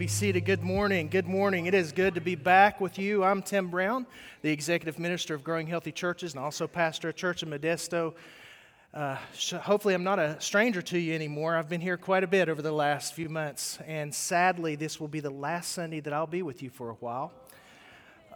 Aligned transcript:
Be 0.00 0.06
seated. 0.06 0.46
Good 0.46 0.62
morning. 0.62 1.08
Good 1.08 1.28
morning. 1.28 1.66
It 1.66 1.74
is 1.74 1.92
good 1.92 2.14
to 2.14 2.22
be 2.22 2.34
back 2.34 2.80
with 2.80 2.98
you. 2.98 3.22
I'm 3.22 3.42
Tim 3.42 3.68
Brown, 3.68 4.06
the 4.40 4.48
executive 4.50 4.98
minister 4.98 5.34
of 5.34 5.44
Growing 5.44 5.66
Healthy 5.66 5.92
Churches 5.92 6.32
and 6.32 6.42
also 6.42 6.66
pastor 6.66 7.10
of 7.10 7.16
church 7.16 7.42
in 7.42 7.50
Modesto. 7.50 8.14
Uh, 8.94 9.18
hopefully, 9.60 9.92
I'm 9.92 10.02
not 10.02 10.18
a 10.18 10.40
stranger 10.40 10.80
to 10.80 10.98
you 10.98 11.14
anymore. 11.14 11.54
I've 11.54 11.68
been 11.68 11.82
here 11.82 11.98
quite 11.98 12.24
a 12.24 12.26
bit 12.26 12.48
over 12.48 12.62
the 12.62 12.72
last 12.72 13.12
few 13.12 13.28
months, 13.28 13.78
and 13.86 14.14
sadly, 14.14 14.74
this 14.74 14.98
will 14.98 15.06
be 15.06 15.20
the 15.20 15.28
last 15.28 15.72
Sunday 15.72 16.00
that 16.00 16.14
I'll 16.14 16.26
be 16.26 16.40
with 16.40 16.62
you 16.62 16.70
for 16.70 16.88
a 16.88 16.94
while. 16.94 17.30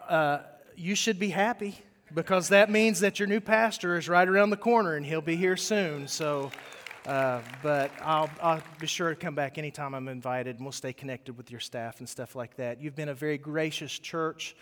Uh, 0.07 0.41
you 0.77 0.95
should 0.95 1.19
be 1.19 1.31
happy 1.31 1.79
because 2.13 2.51
that 2.51 2.69
means 2.69 3.01
that 3.01 3.19
your 3.19 3.27
new 3.27 3.41
pastor 3.41 3.97
is 3.97 4.07
right 4.07 4.29
around 4.29 4.51
the 4.51 4.59
corner 4.59 4.97
and 4.97 5.07
he'll 5.07 5.23
be 5.23 5.37
here 5.37 5.57
soon. 5.57 6.09
So, 6.09 6.53
uh, 7.07 7.41
but 7.63 7.91
I'll, 8.03 8.31
I'll 8.43 8.63
be 8.79 8.87
sure 8.87 9.11
to 9.11 9.17
come 9.17 9.35
back 9.35 9.59
anytime 9.59 9.95
I'm 9.95 10.09
invited, 10.09 10.57
and 10.57 10.65
we'll 10.65 10.73
stay 10.73 10.93
connected 10.93 11.37
with 11.37 11.51
your 11.51 11.61
staff 11.61 11.99
and 11.99 12.09
stuff 12.09 12.35
like 12.35 12.57
that. 12.57 12.81
You've 12.81 12.97
been 12.97 13.11
a 13.11 13.15
very 13.15 13.39
gracious 13.39 13.99
church 13.99 14.57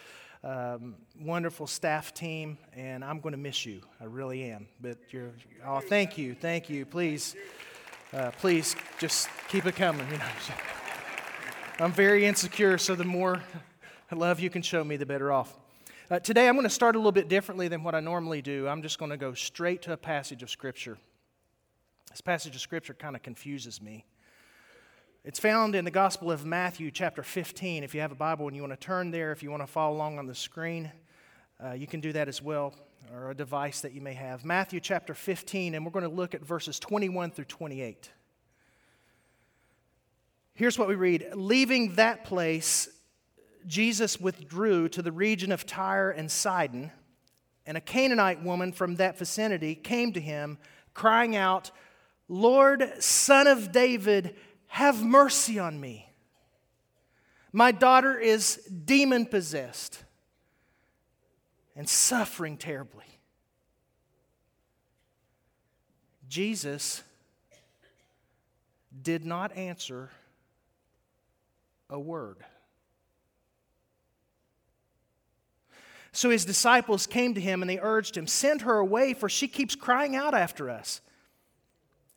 um, 0.45 0.97
wonderful 1.21 1.67
staff 1.67 2.13
team, 2.13 2.59
and 2.75 3.05
I'm 3.05 3.21
going 3.21 3.33
to 3.33 3.39
miss 3.39 3.65
you. 3.65 3.81
I 4.01 4.05
really 4.05 4.51
am. 4.51 4.67
But 4.81 4.99
you're, 5.11 5.31
oh, 5.65 5.81
thank 5.81 6.19
you, 6.19 6.35
thank 6.35 6.69
you. 6.69 6.85
Please, 6.85 7.37
uh, 8.13 8.33
please 8.33 8.75
just 8.99 9.29
keep 9.49 9.67
it 9.67 9.77
coming. 9.77 10.07
You 10.11 10.19
know, 10.19 10.25
I'm 11.79 11.93
very 11.93 12.27
insecure, 12.27 12.77
so 12.79 12.95
the 12.95 13.05
more 13.05 13.41
love 14.11 14.41
you 14.41 14.51
can 14.51 14.63
show 14.63 14.83
me, 14.83 14.97
the 14.97 15.07
better 15.07 15.33
off. 15.33 15.57
Uh, 16.11 16.19
today, 16.19 16.49
I'm 16.49 16.55
going 16.55 16.65
to 16.65 16.71
start 16.71 16.97
a 16.97 16.99
little 16.99 17.13
bit 17.13 17.29
differently 17.29 17.69
than 17.69 17.83
what 17.83 17.95
I 17.95 18.01
normally 18.01 18.43
do. 18.43 18.69
I'm 18.69 18.83
just 18.83 18.99
going 18.99 19.11
to 19.11 19.17
go 19.17 19.33
straight 19.33 19.83
to 19.83 19.93
a 19.93 19.97
passage 19.97 20.43
of 20.43 20.51
Scripture. 20.51 20.99
This 22.13 22.21
passage 22.21 22.55
of 22.55 22.61
Scripture 22.61 22.93
kind 22.93 23.17
of 23.17 23.23
confuses 23.23 23.81
me. 23.81 24.05
It's 25.25 25.39
found 25.39 25.75
in 25.75 25.87
the 25.87 25.91
Gospel 25.91 26.31
of 26.31 26.45
Matthew, 26.45 26.91
chapter 26.91 27.23
15. 27.23 27.83
If 27.83 27.95
you 27.95 28.03
have 28.03 28.13
a 28.13 28.15
Bible 28.15 28.47
and 28.49 28.55
you 28.55 28.61
want 28.61 28.79
to 28.79 28.87
turn 28.87 29.11
there, 29.11 29.33
if 29.33 29.43
you 29.43 29.51
want 29.51 29.63
to 29.63 29.67
follow 29.67 29.97
along 29.97 30.19
on 30.19 30.27
the 30.27 30.35
screen, 30.35 30.93
uh, 31.65 31.73
you 31.73 31.87
can 31.87 32.01
do 32.01 32.13
that 32.13 32.29
as 32.29 32.43
well, 32.43 32.75
or 33.15 33.31
a 33.31 33.35
device 33.35 33.81
that 33.81 33.95
you 33.95 34.03
may 34.03 34.13
have. 34.13 34.45
Matthew, 34.45 34.79
chapter 34.79 35.15
15, 35.15 35.75
and 35.75 35.87
we're 35.87 35.91
going 35.91 36.05
to 36.05 36.15
look 36.15 36.35
at 36.35 36.45
verses 36.45 36.79
21 36.79 37.31
through 37.31 37.47
28. 37.47 38.11
Here's 40.53 40.79
what 40.79 40.89
we 40.89 40.95
read 40.95 41.31
Leaving 41.35 41.95
that 41.95 42.25
place, 42.25 42.91
Jesus 43.67 44.21
withdrew 44.21 44.91
to 44.91 45.01
the 45.01 45.13
region 45.13 45.51
of 45.51 45.65
Tyre 45.65 46.11
and 46.11 46.31
Sidon, 46.31 46.93
and 47.65 47.79
a 47.79 47.81
Canaanite 47.81 48.43
woman 48.43 48.71
from 48.71 48.97
that 48.97 49.17
vicinity 49.17 49.75
came 49.75 50.13
to 50.13 50.21
him, 50.21 50.59
crying 50.93 51.37
out, 51.37 51.71
Lord, 52.29 53.03
son 53.03 53.47
of 53.47 53.73
David, 53.73 54.37
have 54.69 55.03
mercy 55.03 55.59
on 55.59 55.81
me. 55.81 56.09
My 57.53 57.73
daughter 57.73 58.19
is 58.19 58.57
demon 58.67 59.27
possessed 59.27 60.03
and 61.77 61.89
suffering 61.89 62.57
terribly. 62.57 63.05
Jesus 66.29 67.03
did 69.03 69.25
not 69.25 69.55
answer 69.55 70.11
a 71.91 72.01
word. 72.01 72.39
So 76.13 76.31
his 76.31 76.45
disciples 76.45 77.07
came 77.07 77.35
to 77.35 77.41
him 77.41 77.63
and 77.63 77.69
they 77.69 77.79
urged 77.79 78.17
him, 78.17 78.27
Send 78.27 78.63
her 78.63 78.77
away, 78.79 79.15
for 79.15 79.29
she 79.29 79.49
keeps 79.49 79.75
crying 79.75 80.15
out 80.17 80.35
after 80.35 80.71
us. 80.71 81.01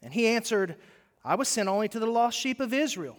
And 0.06 0.14
he 0.14 0.28
answered, 0.28 0.76
I 1.24 1.34
was 1.34 1.48
sent 1.48 1.68
only 1.68 1.90
to 1.90 2.00
the 2.00 2.06
lost 2.06 2.38
sheep 2.38 2.60
of 2.60 2.74
Israel. 2.74 3.18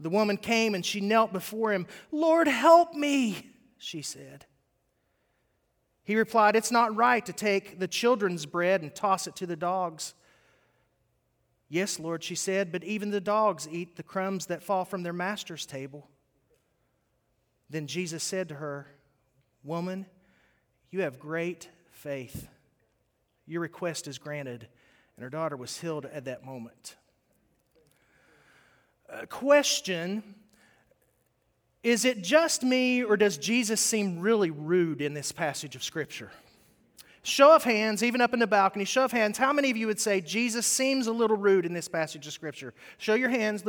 The 0.00 0.10
woman 0.10 0.36
came 0.36 0.74
and 0.74 0.84
she 0.84 1.00
knelt 1.00 1.32
before 1.32 1.72
him. 1.72 1.86
Lord, 2.10 2.48
help 2.48 2.92
me, 2.92 3.48
she 3.78 4.02
said. 4.02 4.44
He 6.02 6.16
replied, 6.16 6.56
It's 6.56 6.72
not 6.72 6.96
right 6.96 7.24
to 7.24 7.32
take 7.32 7.78
the 7.78 7.86
children's 7.86 8.46
bread 8.46 8.82
and 8.82 8.92
toss 8.92 9.28
it 9.28 9.36
to 9.36 9.46
the 9.46 9.54
dogs. 9.54 10.14
Yes, 11.68 12.00
Lord, 12.00 12.24
she 12.24 12.34
said, 12.34 12.72
but 12.72 12.82
even 12.82 13.10
the 13.10 13.20
dogs 13.20 13.68
eat 13.70 13.94
the 13.94 14.02
crumbs 14.02 14.46
that 14.46 14.62
fall 14.64 14.84
from 14.84 15.04
their 15.04 15.12
master's 15.12 15.66
table. 15.66 16.08
Then 17.70 17.86
Jesus 17.86 18.24
said 18.24 18.48
to 18.48 18.56
her, 18.56 18.88
Woman, 19.62 20.06
you 20.90 21.02
have 21.02 21.20
great 21.20 21.68
faith. 21.90 22.48
Your 23.46 23.60
request 23.60 24.08
is 24.08 24.18
granted 24.18 24.68
and 25.16 25.24
her 25.24 25.30
daughter 25.30 25.56
was 25.56 25.78
healed 25.78 26.04
at 26.06 26.26
that 26.26 26.44
moment. 26.44 26.96
A 29.08 29.26
question 29.26 30.22
Is 31.82 32.04
it 32.04 32.22
just 32.22 32.62
me, 32.62 33.02
or 33.02 33.16
does 33.16 33.38
Jesus 33.38 33.80
seem 33.80 34.20
really 34.20 34.50
rude 34.50 35.00
in 35.00 35.14
this 35.14 35.32
passage 35.32 35.74
of 35.76 35.82
Scripture? 35.82 36.30
Show 37.22 37.56
of 37.56 37.64
hands, 37.64 38.04
even 38.04 38.20
up 38.20 38.34
in 38.34 38.38
the 38.38 38.46
balcony, 38.46 38.84
show 38.84 39.04
of 39.04 39.10
hands, 39.10 39.36
how 39.36 39.52
many 39.52 39.70
of 39.70 39.76
you 39.76 39.88
would 39.88 39.98
say 39.98 40.20
Jesus 40.20 40.64
seems 40.64 41.08
a 41.08 41.12
little 41.12 41.36
rude 41.36 41.66
in 41.66 41.72
this 41.72 41.88
passage 41.88 42.26
of 42.26 42.32
Scripture? 42.32 42.72
Show 42.98 43.14
your 43.14 43.30
hands. 43.30 43.64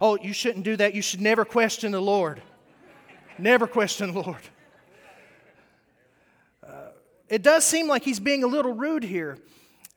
Oh, 0.00 0.16
you 0.18 0.32
shouldn't 0.32 0.64
do 0.64 0.76
that. 0.76 0.94
You 0.94 1.02
should 1.02 1.20
never 1.20 1.44
question 1.44 1.90
the 1.90 2.00
Lord. 2.00 2.42
never 3.38 3.66
question 3.66 4.12
the 4.12 4.20
Lord. 4.20 4.42
It 7.28 7.42
does 7.42 7.64
seem 7.64 7.88
like 7.88 8.04
he's 8.04 8.20
being 8.20 8.44
a 8.44 8.46
little 8.46 8.72
rude 8.72 9.02
here 9.02 9.38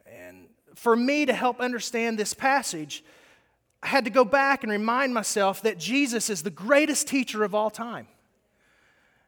And 0.05 0.47
for 0.75 0.95
me 0.95 1.25
to 1.25 1.33
help 1.33 1.59
understand 1.59 2.17
this 2.17 2.33
passage, 2.33 3.03
I 3.81 3.87
had 3.87 4.05
to 4.05 4.11
go 4.11 4.25
back 4.25 4.63
and 4.63 4.71
remind 4.71 5.13
myself 5.13 5.61
that 5.61 5.77
Jesus 5.77 6.29
is 6.29 6.43
the 6.43 6.49
greatest 6.49 7.07
teacher 7.07 7.43
of 7.43 7.55
all 7.55 7.69
time. 7.69 8.07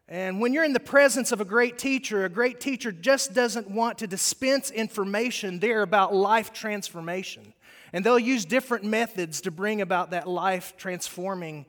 And 0.08 0.42
when 0.42 0.52
you're 0.52 0.66
in 0.66 0.74
the 0.74 0.80
presence 0.80 1.32
of 1.32 1.40
a 1.40 1.46
great 1.46 1.78
teacher, 1.78 2.26
a 2.26 2.30
great 2.30 2.60
teacher 2.60 2.92
just 2.92 3.34
doesn't 3.34 3.72
want 3.72 4.00
to 4.00 4.08
dispense 4.08 4.70
information 4.70 5.60
there 5.60 5.84
about 5.84 6.14
life 6.14 6.52
transformation. 6.52 7.54
And 7.94 8.06
they'll 8.06 8.20
use 8.20 8.44
different 8.44 8.84
methods 8.84 9.40
to 9.42 9.52
bring 9.52 9.80
about 9.80 10.12
that 10.12 10.28
life 10.28 10.74
transforming 10.76 11.66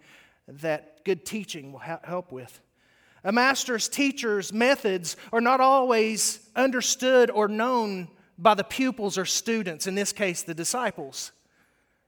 that 0.49 1.05
good 1.05 1.25
teaching 1.25 1.71
will 1.73 1.79
ha- 1.79 2.01
help 2.03 2.33
with. 2.33 2.61
A 3.25 3.33
master's 3.33 3.89
teacher's 3.89 4.53
methods 4.53 5.17
are 5.33 5.41
not 5.41 5.61
always 5.61 6.41
understood 6.57 7.31
or 7.31 7.49
known 7.49 8.09
by 8.37 8.55
the 8.55 8.65
pupils 8.65 9.17
or 9.17 9.25
students, 9.25 9.87
in 9.87 9.95
this 9.95 10.13
case, 10.13 10.43
the 10.43 10.55
disciples. 10.55 11.33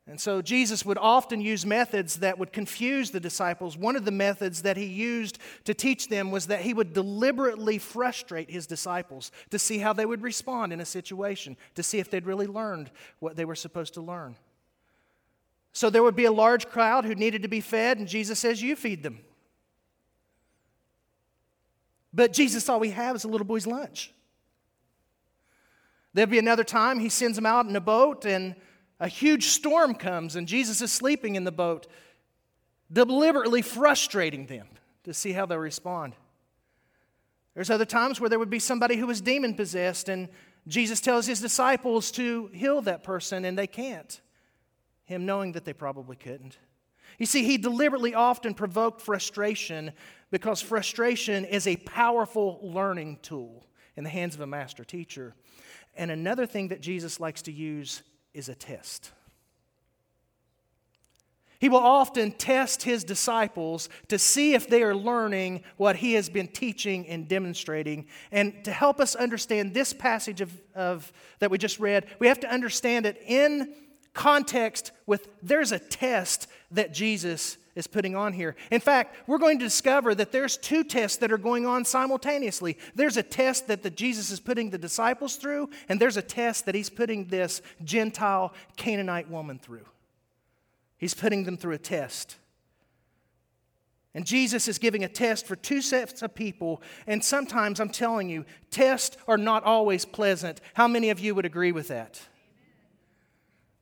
And 0.06 0.20
so 0.20 0.42
Jesus 0.42 0.84
would 0.84 0.98
often 0.98 1.40
use 1.40 1.64
methods 1.64 2.16
that 2.16 2.38
would 2.38 2.52
confuse 2.52 3.10
the 3.10 3.20
disciples. 3.20 3.78
One 3.78 3.96
of 3.96 4.04
the 4.04 4.10
methods 4.10 4.62
that 4.62 4.76
he 4.76 4.84
used 4.84 5.38
to 5.64 5.72
teach 5.72 6.08
them 6.08 6.30
was 6.30 6.48
that 6.48 6.60
he 6.60 6.74
would 6.74 6.92
deliberately 6.92 7.78
frustrate 7.78 8.50
his 8.50 8.66
disciples 8.66 9.30
to 9.50 9.58
see 9.58 9.78
how 9.78 9.94
they 9.94 10.04
would 10.04 10.20
respond 10.20 10.74
in 10.74 10.80
a 10.80 10.84
situation, 10.84 11.56
to 11.74 11.82
see 11.82 12.00
if 12.00 12.10
they'd 12.10 12.26
really 12.26 12.46
learned 12.46 12.90
what 13.20 13.36
they 13.36 13.46
were 13.46 13.54
supposed 13.54 13.94
to 13.94 14.02
learn. 14.02 14.36
So 15.72 15.88
there 15.88 16.02
would 16.02 16.16
be 16.16 16.26
a 16.26 16.32
large 16.32 16.68
crowd 16.68 17.06
who 17.06 17.14
needed 17.14 17.42
to 17.42 17.48
be 17.48 17.60
fed, 17.60 17.98
and 17.98 18.06
Jesus 18.06 18.38
says, 18.38 18.62
You 18.62 18.76
feed 18.76 19.02
them. 19.02 19.20
But 22.14 22.32
Jesus, 22.32 22.68
all 22.68 22.78
we 22.78 22.90
have 22.90 23.16
is 23.16 23.24
a 23.24 23.28
little 23.28 23.46
boy's 23.46 23.66
lunch. 23.66 24.12
There'll 26.14 26.30
be 26.30 26.38
another 26.38 26.62
time 26.62 27.00
he 27.00 27.08
sends 27.08 27.34
them 27.36 27.44
out 27.44 27.66
in 27.66 27.74
a 27.74 27.80
boat 27.80 28.24
and 28.24 28.54
a 29.00 29.08
huge 29.08 29.46
storm 29.46 29.96
comes 29.96 30.36
and 30.36 30.46
Jesus 30.46 30.80
is 30.80 30.92
sleeping 30.92 31.34
in 31.34 31.42
the 31.42 31.50
boat, 31.50 31.88
deliberately 32.92 33.62
frustrating 33.62 34.46
them 34.46 34.68
to 35.02 35.12
see 35.12 35.32
how 35.32 35.44
they'll 35.44 35.58
respond. 35.58 36.14
There's 37.54 37.70
other 37.70 37.84
times 37.84 38.20
where 38.20 38.30
there 38.30 38.38
would 38.38 38.50
be 38.50 38.60
somebody 38.60 38.94
who 38.94 39.08
was 39.08 39.20
demon 39.20 39.54
possessed 39.54 40.08
and 40.08 40.28
Jesus 40.68 41.00
tells 41.00 41.26
his 41.26 41.40
disciples 41.40 42.12
to 42.12 42.48
heal 42.54 42.80
that 42.82 43.02
person 43.02 43.44
and 43.44 43.58
they 43.58 43.66
can't, 43.66 44.20
him 45.04 45.26
knowing 45.26 45.52
that 45.52 45.64
they 45.64 45.72
probably 45.72 46.16
couldn't. 46.16 46.58
You 47.18 47.26
see, 47.26 47.44
he 47.44 47.58
deliberately 47.58 48.14
often 48.14 48.54
provoked 48.54 49.00
frustration 49.00 49.92
because 50.30 50.60
frustration 50.60 51.44
is 51.44 51.66
a 51.66 51.76
powerful 51.76 52.58
learning 52.62 53.18
tool 53.22 53.66
in 53.96 54.04
the 54.04 54.10
hands 54.10 54.34
of 54.34 54.40
a 54.40 54.46
master 54.46 54.84
teacher. 54.84 55.34
And 55.96 56.10
another 56.10 56.46
thing 56.46 56.68
that 56.68 56.80
Jesus 56.80 57.20
likes 57.20 57.42
to 57.42 57.52
use 57.52 58.02
is 58.32 58.48
a 58.48 58.54
test. 58.54 59.12
He 61.60 61.68
will 61.70 61.78
often 61.78 62.32
test 62.32 62.82
his 62.82 63.04
disciples 63.04 63.88
to 64.08 64.18
see 64.18 64.54
if 64.54 64.68
they 64.68 64.82
are 64.82 64.94
learning 64.94 65.62
what 65.76 65.96
he 65.96 66.12
has 66.14 66.28
been 66.28 66.48
teaching 66.48 67.06
and 67.06 67.26
demonstrating. 67.26 68.06
And 68.30 68.64
to 68.64 68.72
help 68.72 69.00
us 69.00 69.14
understand 69.14 69.72
this 69.72 69.92
passage 69.92 70.40
of, 70.42 70.52
of, 70.74 71.10
that 71.38 71.50
we 71.50 71.56
just 71.56 71.78
read, 71.78 72.06
we 72.18 72.26
have 72.26 72.40
to 72.40 72.52
understand 72.52 73.06
it 73.06 73.22
in 73.26 73.72
context 74.14 74.92
with 75.06 75.28
there's 75.42 75.72
a 75.72 75.78
test 75.78 76.46
that 76.70 76.94
Jesus 76.94 77.58
is 77.74 77.86
putting 77.86 78.14
on 78.14 78.32
here. 78.32 78.54
In 78.70 78.80
fact, 78.80 79.16
we're 79.26 79.38
going 79.38 79.58
to 79.58 79.64
discover 79.64 80.14
that 80.14 80.32
there's 80.32 80.56
two 80.56 80.84
tests 80.84 81.18
that 81.18 81.32
are 81.32 81.38
going 81.38 81.66
on 81.66 81.84
simultaneously. 81.84 82.78
There's 82.94 83.16
a 83.16 83.22
test 83.22 83.66
that 83.66 83.82
the 83.82 83.90
Jesus 83.90 84.30
is 84.30 84.40
putting 84.40 84.70
the 84.70 84.78
disciples 84.78 85.36
through, 85.36 85.70
and 85.88 86.00
there's 86.00 86.16
a 86.16 86.22
test 86.22 86.66
that 86.66 86.74
he's 86.74 86.90
putting 86.90 87.26
this 87.26 87.60
Gentile 87.82 88.54
Canaanite 88.76 89.28
woman 89.28 89.58
through. 89.58 89.86
He's 90.96 91.14
putting 91.14 91.44
them 91.44 91.56
through 91.56 91.74
a 91.74 91.78
test. 91.78 92.36
And 94.14 94.24
Jesus 94.24 94.68
is 94.68 94.78
giving 94.78 95.02
a 95.02 95.08
test 95.08 95.44
for 95.44 95.56
two 95.56 95.82
sets 95.82 96.22
of 96.22 96.36
people. 96.36 96.80
And 97.08 97.22
sometimes, 97.24 97.80
I'm 97.80 97.88
telling 97.88 98.30
you, 98.30 98.44
tests 98.70 99.16
are 99.26 99.36
not 99.36 99.64
always 99.64 100.04
pleasant. 100.04 100.60
How 100.74 100.86
many 100.86 101.10
of 101.10 101.18
you 101.18 101.34
would 101.34 101.44
agree 101.44 101.72
with 101.72 101.88
that? 101.88 102.20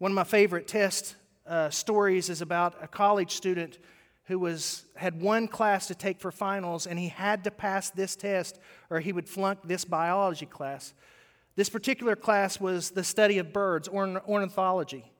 One 0.02 0.10
of 0.10 0.16
my 0.16 0.24
favorite 0.24 0.66
test 0.66 1.14
uh, 1.46 1.70
stories 1.70 2.28
is 2.28 2.42
about 2.42 2.74
a 2.82 2.88
college 2.88 3.30
student 3.30 3.78
who 4.24 4.36
was, 4.36 4.84
had 4.96 5.22
one 5.22 5.46
class 5.46 5.86
to 5.86 5.94
take 5.94 6.18
for 6.18 6.32
finals, 6.32 6.88
and 6.88 6.98
he 6.98 7.06
had 7.06 7.44
to 7.44 7.52
pass 7.52 7.88
this 7.88 8.16
test 8.16 8.58
or 8.90 8.98
he 8.98 9.12
would 9.12 9.28
flunk 9.28 9.60
this 9.62 9.84
biology 9.84 10.44
class. 10.44 10.92
This 11.54 11.68
particular 11.68 12.16
class 12.16 12.58
was 12.58 12.90
the 12.90 13.04
study 13.04 13.38
of 13.38 13.52
birds, 13.52 13.88
ornithology 13.88 15.11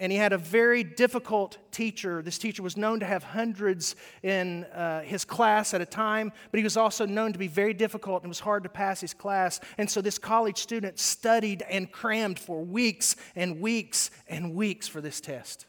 and 0.00 0.10
he 0.10 0.18
had 0.18 0.32
a 0.32 0.38
very 0.38 0.82
difficult 0.82 1.58
teacher. 1.70 2.22
This 2.22 2.38
teacher 2.38 2.62
was 2.62 2.76
known 2.76 3.00
to 3.00 3.06
have 3.06 3.22
hundreds 3.22 3.94
in 4.22 4.64
uh, 4.64 5.02
his 5.02 5.24
class 5.24 5.74
at 5.74 5.82
a 5.82 5.86
time, 5.86 6.32
but 6.50 6.58
he 6.58 6.64
was 6.64 6.78
also 6.78 7.04
known 7.06 7.32
to 7.34 7.38
be 7.38 7.46
very 7.46 7.74
difficult 7.74 8.22
and 8.22 8.28
it 8.28 8.30
was 8.30 8.40
hard 8.40 8.62
to 8.62 8.70
pass 8.70 9.00
his 9.00 9.14
class. 9.14 9.60
And 9.76 9.88
so 9.88 10.00
this 10.00 10.18
college 10.18 10.58
student 10.58 10.98
studied 10.98 11.62
and 11.68 11.92
crammed 11.92 12.38
for 12.38 12.64
weeks 12.64 13.14
and 13.36 13.60
weeks 13.60 14.10
and 14.26 14.54
weeks 14.54 14.88
for 14.88 15.02
this 15.02 15.20
test. 15.20 15.66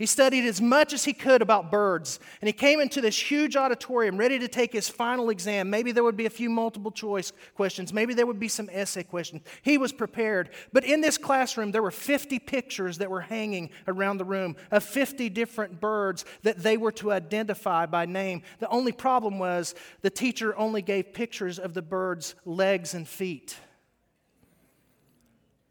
He 0.00 0.06
studied 0.06 0.46
as 0.46 0.62
much 0.62 0.94
as 0.94 1.04
he 1.04 1.12
could 1.12 1.42
about 1.42 1.70
birds, 1.70 2.20
and 2.40 2.48
he 2.48 2.54
came 2.54 2.80
into 2.80 3.02
this 3.02 3.30
huge 3.30 3.54
auditorium 3.54 4.16
ready 4.16 4.38
to 4.38 4.48
take 4.48 4.72
his 4.72 4.88
final 4.88 5.28
exam. 5.28 5.68
Maybe 5.68 5.92
there 5.92 6.02
would 6.02 6.16
be 6.16 6.24
a 6.24 6.30
few 6.30 6.48
multiple 6.48 6.90
choice 6.90 7.34
questions, 7.54 7.92
maybe 7.92 8.14
there 8.14 8.24
would 8.24 8.40
be 8.40 8.48
some 8.48 8.70
essay 8.72 9.02
questions. 9.02 9.42
He 9.60 9.76
was 9.76 9.92
prepared. 9.92 10.48
But 10.72 10.84
in 10.84 11.02
this 11.02 11.18
classroom, 11.18 11.70
there 11.70 11.82
were 11.82 11.90
50 11.90 12.38
pictures 12.38 12.96
that 12.96 13.10
were 13.10 13.20
hanging 13.20 13.68
around 13.86 14.16
the 14.16 14.24
room 14.24 14.56
of 14.70 14.84
50 14.84 15.28
different 15.28 15.82
birds 15.82 16.24
that 16.44 16.62
they 16.62 16.78
were 16.78 16.92
to 16.92 17.12
identify 17.12 17.84
by 17.84 18.06
name. 18.06 18.40
The 18.58 18.70
only 18.70 18.92
problem 18.92 19.38
was 19.38 19.74
the 20.00 20.08
teacher 20.08 20.56
only 20.56 20.80
gave 20.80 21.12
pictures 21.12 21.58
of 21.58 21.74
the 21.74 21.82
birds' 21.82 22.34
legs 22.46 22.94
and 22.94 23.06
feet. 23.06 23.58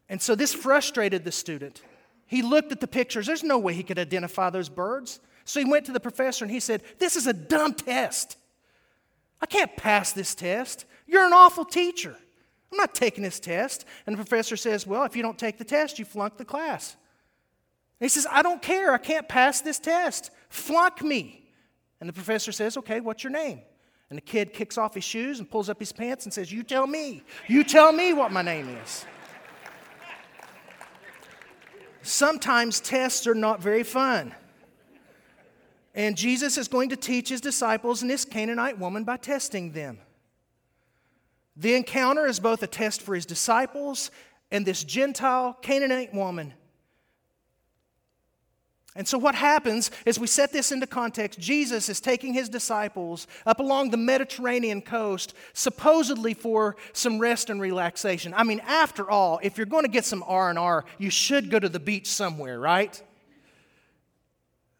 And 0.08 0.22
so 0.22 0.36
this 0.36 0.54
frustrated 0.54 1.24
the 1.24 1.32
student. 1.32 1.82
He 2.30 2.42
looked 2.42 2.70
at 2.70 2.80
the 2.80 2.86
pictures. 2.86 3.26
There's 3.26 3.42
no 3.42 3.58
way 3.58 3.74
he 3.74 3.82
could 3.82 3.98
identify 3.98 4.50
those 4.50 4.68
birds. 4.68 5.18
So 5.44 5.58
he 5.58 5.68
went 5.68 5.86
to 5.86 5.92
the 5.92 5.98
professor 5.98 6.44
and 6.44 6.52
he 6.52 6.60
said, 6.60 6.84
This 7.00 7.16
is 7.16 7.26
a 7.26 7.32
dumb 7.32 7.74
test. 7.74 8.36
I 9.42 9.46
can't 9.46 9.76
pass 9.76 10.12
this 10.12 10.36
test. 10.36 10.84
You're 11.08 11.26
an 11.26 11.32
awful 11.32 11.64
teacher. 11.64 12.14
I'm 12.70 12.78
not 12.78 12.94
taking 12.94 13.24
this 13.24 13.40
test. 13.40 13.84
And 14.06 14.14
the 14.14 14.18
professor 14.18 14.56
says, 14.56 14.86
Well, 14.86 15.02
if 15.02 15.16
you 15.16 15.24
don't 15.24 15.36
take 15.36 15.58
the 15.58 15.64
test, 15.64 15.98
you 15.98 16.04
flunk 16.04 16.36
the 16.36 16.44
class. 16.44 16.94
And 17.98 18.04
he 18.04 18.08
says, 18.08 18.28
I 18.30 18.42
don't 18.42 18.62
care. 18.62 18.92
I 18.92 18.98
can't 18.98 19.28
pass 19.28 19.60
this 19.60 19.80
test. 19.80 20.30
Flunk 20.50 21.02
me. 21.02 21.50
And 21.98 22.08
the 22.08 22.12
professor 22.12 22.52
says, 22.52 22.76
Okay, 22.76 23.00
what's 23.00 23.24
your 23.24 23.32
name? 23.32 23.60
And 24.08 24.16
the 24.16 24.22
kid 24.22 24.52
kicks 24.52 24.78
off 24.78 24.94
his 24.94 25.02
shoes 25.02 25.40
and 25.40 25.50
pulls 25.50 25.68
up 25.68 25.80
his 25.80 25.90
pants 25.90 26.26
and 26.26 26.32
says, 26.32 26.52
You 26.52 26.62
tell 26.62 26.86
me. 26.86 27.24
You 27.48 27.64
tell 27.64 27.90
me 27.90 28.12
what 28.12 28.30
my 28.30 28.42
name 28.42 28.68
is. 28.68 29.04
Sometimes 32.02 32.80
tests 32.80 33.26
are 33.26 33.34
not 33.34 33.60
very 33.60 33.82
fun. 33.82 34.34
And 35.94 36.16
Jesus 36.16 36.56
is 36.56 36.68
going 36.68 36.90
to 36.90 36.96
teach 36.96 37.28
his 37.28 37.40
disciples 37.40 38.02
and 38.02 38.10
this 38.10 38.24
Canaanite 38.24 38.78
woman 38.78 39.04
by 39.04 39.16
testing 39.16 39.72
them. 39.72 39.98
The 41.56 41.74
encounter 41.74 42.26
is 42.26 42.40
both 42.40 42.62
a 42.62 42.66
test 42.66 43.02
for 43.02 43.14
his 43.14 43.26
disciples 43.26 44.10
and 44.50 44.64
this 44.64 44.84
Gentile 44.84 45.58
Canaanite 45.60 46.14
woman 46.14 46.54
and 48.96 49.06
so, 49.06 49.18
what 49.18 49.36
happens 49.36 49.90
is 50.04 50.18
we 50.18 50.26
set 50.26 50.52
this 50.52 50.72
into 50.72 50.86
context. 50.86 51.38
Jesus 51.38 51.88
is 51.88 52.00
taking 52.00 52.34
his 52.34 52.48
disciples 52.48 53.28
up 53.46 53.60
along 53.60 53.90
the 53.90 53.96
Mediterranean 53.96 54.82
coast, 54.82 55.32
supposedly 55.52 56.34
for 56.34 56.76
some 56.92 57.20
rest 57.20 57.50
and 57.50 57.60
relaxation. 57.60 58.34
I 58.34 58.42
mean, 58.42 58.60
after 58.66 59.08
all, 59.08 59.38
if 59.44 59.56
you're 59.56 59.66
going 59.66 59.84
to 59.84 59.90
get 59.90 60.04
some 60.04 60.24
R 60.26 60.50
and 60.50 60.58
R, 60.58 60.84
you 60.98 61.08
should 61.08 61.50
go 61.50 61.60
to 61.60 61.68
the 61.68 61.78
beach 61.78 62.08
somewhere, 62.08 62.58
right? 62.58 63.00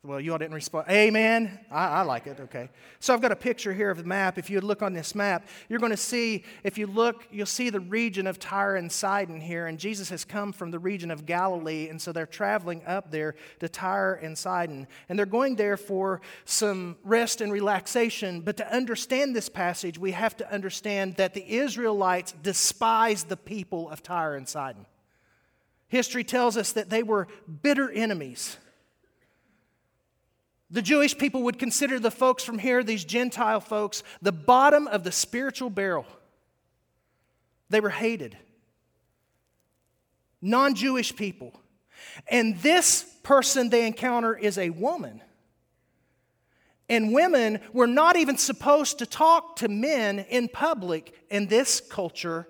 Well, 0.03 0.19
you 0.19 0.33
all 0.33 0.39
didn't 0.39 0.55
respond. 0.55 0.89
Amen. 0.89 1.61
I, 1.71 1.87
I, 1.87 2.03
like 2.03 2.27
it. 2.27 2.41
Okay. 2.41 2.71
So 3.01 3.13
I've 3.13 3.21
got 3.21 3.33
a 3.33 3.37
picture 3.37 3.75
here 3.75 3.91
of 3.91 3.99
the 3.99 4.05
map. 4.05 4.39
If 4.39 4.49
you 4.49 4.63
look 4.63 4.81
on 4.81 4.95
this 4.95 5.15
map, 5.15 5.47
you're 5.69 5.79
going 5.79 5.91
to 5.91 5.97
see, 5.97 6.45
if 6.65 6.79
you 6.79 6.87
look, 6.87 7.27
you'll 7.31 7.45
see 7.45 7.69
the 7.69 7.81
region 7.81 8.27
of 8.27 8.39
Tyre 8.39 8.77
and 8.77 8.91
Sidon 8.91 9.43
here. 9.43 9.67
And 9.67 9.79
Jesus 9.79 10.09
has 10.09 10.25
come 10.25 10.55
from 10.55 10.71
the 10.71 10.79
region 10.79 11.11
of 11.11 11.27
Galilee. 11.27 11.89
And 11.91 12.01
so 12.01 12.13
they're 12.13 12.25
traveling 12.25 12.83
up 12.87 13.11
there 13.11 13.35
to 13.59 13.69
Tyre 13.69 14.15
and 14.15 14.39
Sidon. 14.39 14.87
And 15.11 15.19
they're 15.19 15.27
going 15.27 15.57
there 15.57 15.77
for 15.77 16.23
some 16.47 16.97
rest 17.05 17.43
and 17.43 17.53
relaxation. 17.53 18.41
But 18.41 18.57
to 18.57 18.75
understand 18.75 19.37
this 19.37 19.51
passage, 19.51 19.99
we 19.99 20.13
have 20.13 20.35
to 20.39 20.51
understand 20.51 21.17
that 21.17 21.35
the 21.35 21.47
Israelites 21.47 22.33
despised 22.43 23.29
the 23.29 23.37
people 23.37 23.91
of 23.91 24.03
Tyre 24.03 24.37
and 24.37 24.49
Sidon. 24.49 24.87
History 25.89 26.25
tells 26.25 26.57
us 26.57 26.73
that 26.73 26.89
they 26.89 27.03
were 27.03 27.29
bitter 27.61 27.91
enemies. 27.91 28.57
The 30.71 30.83
Jewish 30.83 31.19
people 31.19 31.43
would 31.45 31.59
consider 31.59 31.99
the 31.99 32.11
folks 32.11 32.45
from 32.45 32.59
here, 32.59 32.85
these 32.85 33.05
Gentile 33.05 33.61
folks, 33.61 34.03
the 34.23 34.33
bottom 34.33 34.87
of 34.87 35.03
the 35.03 35.11
spiritual 35.11 35.71
barrel. 35.71 36.07
They 37.71 37.81
were 37.81 37.91
hated. 37.91 38.37
Non 40.41 40.75
Jewish 40.75 41.15
people. 41.15 41.53
And 42.29 42.59
this 42.59 43.03
person 43.23 43.69
they 43.69 43.87
encounter 43.87 44.37
is 44.37 44.59
a 44.59 44.71
woman. 44.71 45.23
And 46.89 47.13
women 47.13 47.61
were 47.73 47.87
not 47.87 48.17
even 48.17 48.37
supposed 48.37 48.99
to 48.99 49.07
talk 49.07 49.57
to 49.57 49.69
men 49.69 50.21
in 50.21 50.49
public 50.49 51.15
in 51.31 51.47
this 51.47 51.81
culture 51.81 52.49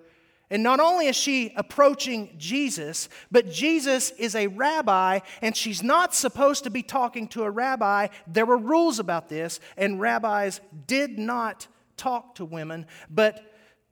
and 0.51 0.61
not 0.61 0.81
only 0.81 1.07
is 1.07 1.15
she 1.15 1.53
approaching 1.55 2.35
Jesus, 2.37 3.07
but 3.31 3.49
Jesus 3.49 4.11
is 4.11 4.35
a 4.35 4.47
rabbi, 4.47 5.19
and 5.41 5.55
she's 5.55 5.81
not 5.81 6.13
supposed 6.13 6.65
to 6.65 6.69
be 6.69 6.83
talking 6.83 7.29
to 7.29 7.43
a 7.43 7.49
rabbi. 7.49 8.09
There 8.27 8.45
were 8.45 8.57
rules 8.57 8.99
about 8.99 9.29
this, 9.29 9.61
and 9.77 10.01
rabbis 10.01 10.59
did 10.87 11.17
not 11.17 11.67
talk 11.95 12.35
to 12.35 12.43
women. 12.45 12.85
But 13.09 13.43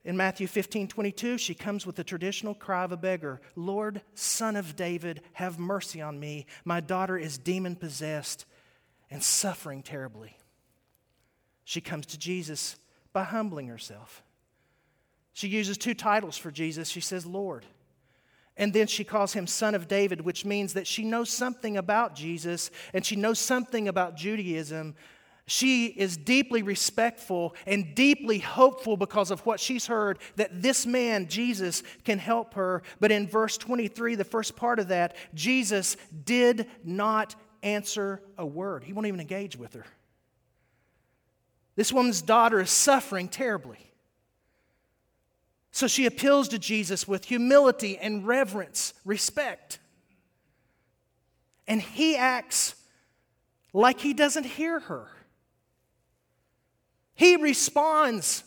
in 0.04 0.18
Matthew 0.18 0.46
15 0.46 0.86
22, 0.88 1.38
she 1.38 1.54
comes 1.54 1.86
with 1.86 1.96
the 1.96 2.04
traditional 2.04 2.54
cry 2.54 2.84
of 2.84 2.92
a 2.92 2.96
beggar 2.98 3.40
Lord, 3.56 4.02
son 4.14 4.54
of 4.54 4.76
David, 4.76 5.22
have 5.32 5.58
mercy 5.58 6.02
on 6.02 6.20
me. 6.20 6.44
My 6.66 6.80
daughter 6.80 7.16
is 7.16 7.38
demon 7.38 7.74
possessed 7.74 8.44
and 9.10 9.22
suffering 9.22 9.82
terribly. 9.82 10.36
She 11.64 11.80
comes 11.80 12.04
to 12.06 12.18
Jesus 12.18 12.76
by 13.14 13.24
humbling 13.24 13.68
herself. 13.68 14.22
She 15.32 15.48
uses 15.48 15.78
two 15.78 15.94
titles 15.94 16.36
for 16.36 16.50
Jesus. 16.50 16.88
She 16.88 17.00
says, 17.00 17.24
Lord. 17.24 17.66
And 18.56 18.72
then 18.72 18.88
she 18.88 19.04
calls 19.04 19.32
him 19.32 19.46
Son 19.46 19.74
of 19.74 19.88
David, 19.88 20.20
which 20.20 20.44
means 20.44 20.74
that 20.74 20.86
she 20.86 21.04
knows 21.04 21.30
something 21.30 21.76
about 21.76 22.14
Jesus 22.14 22.70
and 22.92 23.04
she 23.04 23.16
knows 23.16 23.38
something 23.38 23.88
about 23.88 24.16
Judaism. 24.16 24.94
She 25.46 25.86
is 25.86 26.16
deeply 26.16 26.62
respectful 26.62 27.54
and 27.66 27.94
deeply 27.94 28.38
hopeful 28.38 28.96
because 28.96 29.30
of 29.30 29.40
what 29.46 29.60
she's 29.60 29.86
heard 29.86 30.18
that 30.36 30.62
this 30.62 30.86
man, 30.86 31.26
Jesus, 31.26 31.82
can 32.04 32.18
help 32.18 32.54
her. 32.54 32.82
But 33.00 33.10
in 33.10 33.26
verse 33.26 33.56
23, 33.56 34.14
the 34.14 34.24
first 34.24 34.56
part 34.56 34.78
of 34.78 34.88
that, 34.88 35.16
Jesus 35.34 35.96
did 36.24 36.66
not 36.84 37.34
answer 37.62 38.20
a 38.38 38.46
word. 38.46 38.84
He 38.84 38.92
won't 38.92 39.06
even 39.06 39.20
engage 39.20 39.56
with 39.56 39.74
her. 39.74 39.86
This 41.76 41.92
woman's 41.92 42.22
daughter 42.22 42.60
is 42.60 42.70
suffering 42.70 43.28
terribly. 43.28 43.89
So 45.72 45.86
she 45.86 46.06
appeals 46.06 46.48
to 46.48 46.58
Jesus 46.58 47.06
with 47.06 47.26
humility 47.26 47.96
and 47.98 48.26
reverence, 48.26 48.94
respect. 49.04 49.78
And 51.66 51.80
he 51.80 52.16
acts 52.16 52.74
like 53.72 54.00
he 54.00 54.12
doesn't 54.12 54.44
hear 54.44 54.80
her. 54.80 55.08
He 57.14 57.36
responds 57.36 58.42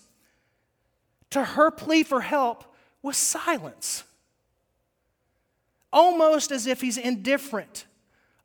to 1.29 1.43
her 1.43 1.71
plea 1.71 2.03
for 2.03 2.21
help 2.21 2.65
with 3.01 3.15
silence, 3.15 4.03
almost 5.91 6.51
as 6.51 6.67
if 6.67 6.81
he's 6.81 6.97
indifferent, 6.97 7.85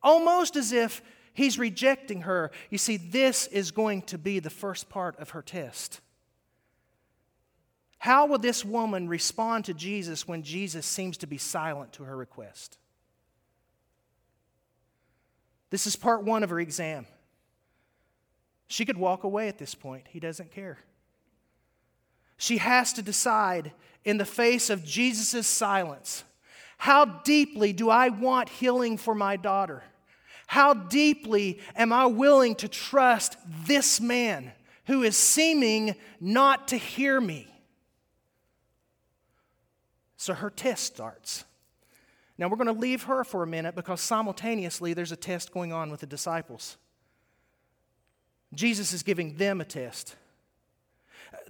almost 0.02 0.56
as 0.56 0.72
if 0.72 1.02
He's 1.38 1.56
rejecting 1.56 2.22
her. 2.22 2.50
You 2.68 2.78
see, 2.78 2.96
this 2.96 3.46
is 3.46 3.70
going 3.70 4.02
to 4.02 4.18
be 4.18 4.40
the 4.40 4.50
first 4.50 4.88
part 4.88 5.16
of 5.20 5.30
her 5.30 5.40
test. 5.40 6.00
How 7.98 8.26
will 8.26 8.38
this 8.38 8.64
woman 8.64 9.08
respond 9.08 9.64
to 9.66 9.74
Jesus 9.74 10.26
when 10.26 10.42
Jesus 10.42 10.86
seems 10.86 11.18
to 11.18 11.26
be 11.26 11.38
silent 11.38 11.92
to 11.94 12.04
her 12.04 12.16
request? 12.16 12.78
This 15.70 15.86
is 15.86 15.96
part 15.96 16.24
one 16.24 16.42
of 16.42 16.50
her 16.50 16.60
exam. 16.60 17.06
She 18.68 18.84
could 18.84 18.96
walk 18.96 19.24
away 19.24 19.48
at 19.48 19.58
this 19.58 19.74
point. 19.74 20.06
He 20.08 20.20
doesn't 20.20 20.52
care. 20.52 20.78
She 22.36 22.58
has 22.58 22.92
to 22.94 23.02
decide 23.02 23.72
in 24.04 24.16
the 24.16 24.24
face 24.24 24.70
of 24.70 24.84
Jesus' 24.84 25.46
silence 25.46 26.24
how 26.78 27.04
deeply 27.04 27.72
do 27.72 27.90
I 27.90 28.08
want 28.08 28.48
healing 28.48 28.96
for 28.96 29.14
my 29.14 29.36
daughter? 29.36 29.82
How 30.46 30.72
deeply 30.72 31.58
am 31.74 31.92
I 31.92 32.06
willing 32.06 32.54
to 32.56 32.68
trust 32.68 33.36
this 33.66 34.00
man 34.00 34.52
who 34.86 35.02
is 35.02 35.16
seeming 35.16 35.96
not 36.20 36.68
to 36.68 36.76
hear 36.76 37.20
me? 37.20 37.48
So 40.18 40.34
her 40.34 40.50
test 40.50 40.84
starts. 40.84 41.44
Now 42.36 42.48
we're 42.48 42.56
going 42.56 42.66
to 42.66 42.72
leave 42.72 43.04
her 43.04 43.24
for 43.24 43.42
a 43.42 43.46
minute 43.46 43.74
because 43.74 44.00
simultaneously 44.00 44.92
there's 44.92 45.12
a 45.12 45.16
test 45.16 45.52
going 45.52 45.72
on 45.72 45.90
with 45.90 46.00
the 46.00 46.06
disciples. 46.06 46.76
Jesus 48.52 48.92
is 48.92 49.02
giving 49.02 49.36
them 49.36 49.60
a 49.60 49.64
test 49.64 50.16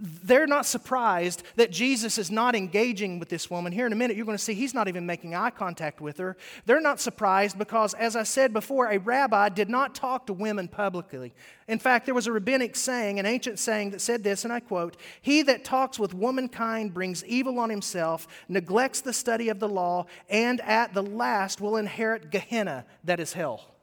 they're 0.00 0.46
not 0.46 0.66
surprised 0.66 1.42
that 1.56 1.70
Jesus 1.70 2.18
is 2.18 2.30
not 2.30 2.54
engaging 2.54 3.18
with 3.18 3.28
this 3.28 3.50
woman. 3.50 3.72
Here 3.72 3.86
in 3.86 3.92
a 3.92 3.96
minute, 3.96 4.16
you're 4.16 4.26
going 4.26 4.38
to 4.38 4.42
see 4.42 4.54
he's 4.54 4.74
not 4.74 4.88
even 4.88 5.06
making 5.06 5.34
eye 5.34 5.50
contact 5.50 6.00
with 6.00 6.18
her. 6.18 6.36
They're 6.66 6.80
not 6.80 7.00
surprised 7.00 7.58
because, 7.58 7.94
as 7.94 8.16
I 8.16 8.22
said 8.22 8.52
before, 8.52 8.90
a 8.90 8.98
rabbi 8.98 9.48
did 9.48 9.68
not 9.68 9.94
talk 9.94 10.26
to 10.26 10.32
women 10.32 10.68
publicly. 10.68 11.32
In 11.66 11.78
fact, 11.78 12.06
there 12.06 12.14
was 12.14 12.26
a 12.26 12.32
rabbinic 12.32 12.76
saying, 12.76 13.18
an 13.18 13.26
ancient 13.26 13.58
saying 13.58 13.90
that 13.90 14.00
said 14.00 14.24
this, 14.24 14.44
and 14.44 14.52
I 14.52 14.60
quote 14.60 14.96
He 15.20 15.42
that 15.42 15.64
talks 15.64 15.98
with 15.98 16.14
womankind 16.14 16.94
brings 16.94 17.24
evil 17.24 17.58
on 17.58 17.70
himself, 17.70 18.26
neglects 18.48 19.00
the 19.00 19.12
study 19.12 19.48
of 19.48 19.60
the 19.60 19.68
law, 19.68 20.06
and 20.28 20.60
at 20.62 20.94
the 20.94 21.02
last 21.02 21.60
will 21.60 21.76
inherit 21.76 22.30
Gehenna, 22.30 22.86
that 23.04 23.20
is 23.20 23.32
hell. 23.32 23.74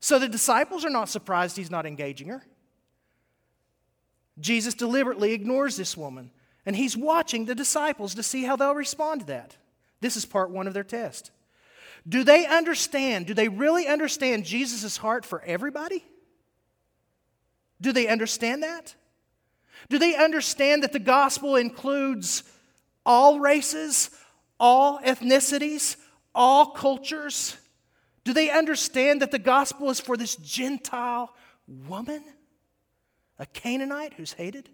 So 0.00 0.18
the 0.18 0.28
disciples 0.28 0.84
are 0.84 0.90
not 0.90 1.08
surprised 1.08 1.56
he's 1.56 1.70
not 1.70 1.86
engaging 1.86 2.28
her. 2.28 2.44
Jesus 4.38 4.74
deliberately 4.74 5.32
ignores 5.32 5.76
this 5.76 5.96
woman, 5.96 6.30
and 6.66 6.74
he's 6.74 6.96
watching 6.96 7.44
the 7.44 7.54
disciples 7.54 8.14
to 8.14 8.22
see 8.22 8.44
how 8.44 8.56
they'll 8.56 8.74
respond 8.74 9.20
to 9.20 9.26
that. 9.28 9.56
This 10.00 10.16
is 10.16 10.24
part 10.24 10.50
one 10.50 10.66
of 10.66 10.74
their 10.74 10.84
test. 10.84 11.30
Do 12.06 12.24
they 12.24 12.46
understand? 12.46 13.26
Do 13.26 13.34
they 13.34 13.48
really 13.48 13.86
understand 13.86 14.44
Jesus' 14.44 14.96
heart 14.96 15.24
for 15.24 15.42
everybody? 15.42 16.04
Do 17.80 17.92
they 17.92 18.08
understand 18.08 18.62
that? 18.62 18.94
Do 19.88 19.98
they 19.98 20.14
understand 20.14 20.82
that 20.82 20.92
the 20.92 20.98
gospel 20.98 21.56
includes 21.56 22.42
all 23.06 23.40
races, 23.40 24.10
all 24.58 24.98
ethnicities, 25.00 25.96
all 26.34 26.66
cultures? 26.66 27.56
Do 28.24 28.32
they 28.32 28.50
understand 28.50 29.22
that 29.22 29.30
the 29.30 29.38
gospel 29.38 29.90
is 29.90 30.00
for 30.00 30.16
this 30.16 30.36
Gentile 30.36 31.34
woman? 31.88 32.24
A 33.38 33.46
Canaanite 33.46 34.14
who's 34.14 34.32
hated. 34.32 34.68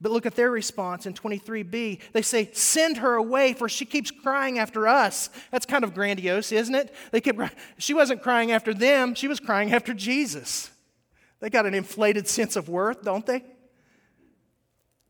But 0.00 0.10
look 0.10 0.26
at 0.26 0.34
their 0.34 0.50
response 0.50 1.06
in 1.06 1.14
23b. 1.14 2.00
They 2.12 2.22
say, 2.22 2.50
Send 2.52 2.96
her 2.98 3.14
away, 3.14 3.52
for 3.52 3.68
she 3.68 3.84
keeps 3.84 4.10
crying 4.10 4.58
after 4.58 4.88
us. 4.88 5.30
That's 5.52 5.64
kind 5.64 5.84
of 5.84 5.94
grandiose, 5.94 6.50
isn't 6.50 6.74
it? 6.74 6.92
They 7.12 7.20
kept, 7.20 7.40
she 7.78 7.94
wasn't 7.94 8.20
crying 8.20 8.50
after 8.50 8.74
them, 8.74 9.14
she 9.14 9.28
was 9.28 9.38
crying 9.38 9.72
after 9.72 9.94
Jesus. 9.94 10.70
They 11.38 11.50
got 11.50 11.66
an 11.66 11.74
inflated 11.74 12.26
sense 12.26 12.56
of 12.56 12.68
worth, 12.68 13.02
don't 13.02 13.26
they? 13.26 13.44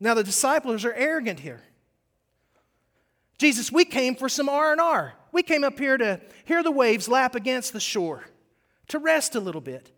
Now 0.03 0.15
the 0.15 0.25
disciples 0.25 0.85
are 0.85 0.93
arrogant 0.93 1.39
here. 1.41 1.63
Jesus, 3.39 3.71
we 3.71 3.85
came 3.85 4.17
for 4.17 4.29
some 4.29 4.49
R&R. 4.49 5.15
We 5.31 5.43
came 5.43 5.63
up 5.63 5.79
here 5.79 5.97
to 5.97 6.21
hear 6.45 6.63
the 6.63 6.71
waves 6.71 7.09
lap 7.09 7.35
against 7.35 7.73
the 7.73 7.81
shore, 7.81 8.25
to 8.89 8.99
rest 8.99 9.37
a 9.37 9.41
little 9.41 9.61
bit. 9.61 9.92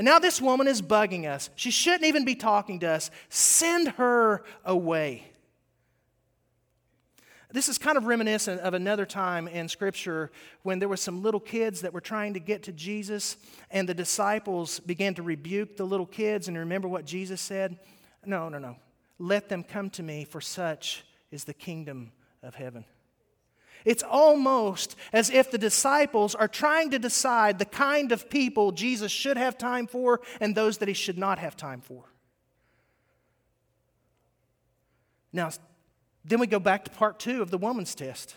And 0.00 0.06
now 0.06 0.18
this 0.18 0.40
woman 0.40 0.66
is 0.66 0.80
bugging 0.80 1.28
us. 1.28 1.50
She 1.56 1.70
shouldn't 1.70 2.04
even 2.04 2.24
be 2.24 2.34
talking 2.34 2.80
to 2.80 2.88
us. 2.88 3.10
Send 3.28 3.88
her 3.98 4.42
away. 4.64 5.30
This 7.52 7.68
is 7.68 7.76
kind 7.76 7.98
of 7.98 8.04
reminiscent 8.06 8.62
of 8.62 8.72
another 8.72 9.04
time 9.04 9.46
in 9.46 9.68
Scripture 9.68 10.30
when 10.62 10.78
there 10.78 10.88
were 10.88 10.96
some 10.96 11.22
little 11.22 11.38
kids 11.38 11.82
that 11.82 11.92
were 11.92 12.00
trying 12.00 12.32
to 12.32 12.40
get 12.40 12.62
to 12.62 12.72
Jesus, 12.72 13.36
and 13.70 13.86
the 13.86 13.92
disciples 13.92 14.80
began 14.80 15.12
to 15.16 15.22
rebuke 15.22 15.76
the 15.76 15.84
little 15.84 16.06
kids. 16.06 16.48
And 16.48 16.56
remember 16.56 16.88
what 16.88 17.04
Jesus 17.04 17.42
said? 17.42 17.78
No, 18.24 18.48
no, 18.48 18.56
no. 18.56 18.76
Let 19.18 19.50
them 19.50 19.62
come 19.62 19.90
to 19.90 20.02
me, 20.02 20.24
for 20.24 20.40
such 20.40 21.04
is 21.30 21.44
the 21.44 21.52
kingdom 21.52 22.12
of 22.42 22.54
heaven. 22.54 22.86
It's 23.84 24.02
almost 24.02 24.96
as 25.12 25.30
if 25.30 25.50
the 25.50 25.58
disciples 25.58 26.34
are 26.34 26.48
trying 26.48 26.90
to 26.90 26.98
decide 26.98 27.58
the 27.58 27.64
kind 27.64 28.12
of 28.12 28.28
people 28.30 28.72
Jesus 28.72 29.12
should 29.12 29.36
have 29.36 29.56
time 29.58 29.86
for 29.86 30.20
and 30.40 30.54
those 30.54 30.78
that 30.78 30.88
he 30.88 30.94
should 30.94 31.18
not 31.18 31.38
have 31.38 31.56
time 31.56 31.80
for. 31.80 32.04
Now, 35.32 35.50
then 36.24 36.40
we 36.40 36.46
go 36.46 36.58
back 36.58 36.84
to 36.84 36.90
part 36.90 37.18
two 37.18 37.42
of 37.42 37.50
the 37.50 37.58
woman's 37.58 37.94
test. 37.94 38.34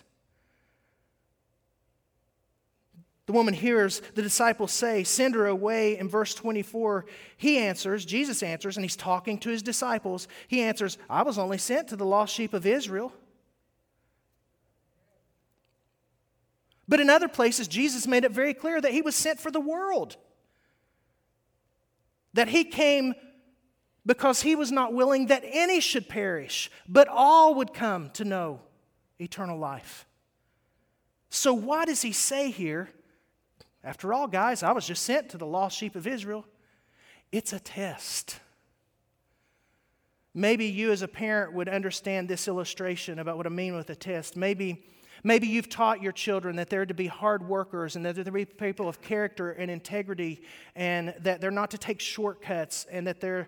The 3.26 3.34
woman 3.34 3.54
hears 3.54 4.02
the 4.16 4.22
disciples 4.22 4.72
say, 4.72 5.04
Send 5.04 5.36
her 5.36 5.48
away. 5.48 5.98
In 5.98 6.10
verse 6.10 6.36
24, 6.36 7.06
he 7.38 7.58
answers, 7.58 8.04
Jesus 8.04 8.44
answers, 8.44 8.76
and 8.76 8.84
he's 8.84 8.98
talking 8.98 9.38
to 9.40 9.50
his 9.50 9.64
disciples. 9.64 10.28
He 10.48 10.62
answers, 10.62 10.98
I 11.10 11.24
was 11.24 11.38
only 11.38 11.58
sent 11.58 11.88
to 11.90 11.96
the 11.96 12.06
lost 12.06 12.34
sheep 12.34 12.54
of 12.54 12.66
Israel. 12.66 13.14
But 16.94 17.00
in 17.00 17.10
other 17.10 17.28
places, 17.28 17.68
Jesus 17.68 18.06
made 18.06 18.24
it 18.24 18.32
very 18.32 18.54
clear 18.54 18.80
that 18.80 18.92
he 18.92 19.02
was 19.02 19.16
sent 19.16 19.40
for 19.40 19.50
the 19.50 19.60
world. 19.60 20.16
That 22.36 22.50
he 22.50 22.64
came 22.64 23.16
because 24.06 24.44
he 24.44 24.56
was 24.56 24.72
not 24.72 24.94
willing 24.94 25.26
that 25.26 25.42
any 25.44 25.80
should 25.80 26.08
perish, 26.08 26.70
but 26.88 27.08
all 27.08 27.56
would 27.56 27.74
come 27.74 28.12
to 28.12 28.24
know 28.24 28.60
eternal 29.18 29.58
life. 29.58 30.06
So, 31.32 31.52
why 31.52 31.86
does 31.86 32.04
he 32.04 32.12
say 32.12 32.52
here? 32.52 32.90
After 33.84 34.14
all, 34.14 34.28
guys, 34.28 34.62
I 34.62 34.72
was 34.72 34.86
just 34.86 35.02
sent 35.02 35.30
to 35.30 35.40
the 35.40 35.48
lost 35.48 35.76
sheep 35.76 35.96
of 35.96 36.06
Israel. 36.06 36.46
It's 37.32 37.54
a 37.54 37.60
test. 37.60 38.40
Maybe 40.36 40.68
you, 40.68 40.92
as 40.92 41.02
a 41.02 41.08
parent, 41.08 41.54
would 41.54 41.70
understand 41.70 42.30
this 42.30 42.48
illustration 42.48 43.18
about 43.18 43.38
what 43.38 43.48
I 43.48 43.50
mean 43.50 43.76
with 43.76 43.90
a 43.90 43.96
test. 43.96 44.38
Maybe 44.38 44.84
Maybe 45.24 45.48
you've 45.48 45.70
taught 45.70 46.02
your 46.02 46.12
children 46.12 46.58
that 46.58 46.70
they're 46.70 46.86
to 46.86 46.94
be 46.94 47.08
hard 47.08 47.48
workers 47.48 47.96
and 47.96 48.06
that 48.06 48.16
they're 48.16 48.26
to 48.26 48.32
be 48.32 48.46
people 48.46 48.90
of 48.90 49.02
character 49.02 49.52
and 49.52 49.72
integrity 49.72 50.42
and 50.76 51.14
that 51.20 51.40
they're 51.40 51.52
not 51.52 51.72
to 51.72 51.78
take 51.78 52.02
shortcuts 52.02 52.86
and 52.92 53.08
that 53.08 53.22
they're 53.22 53.48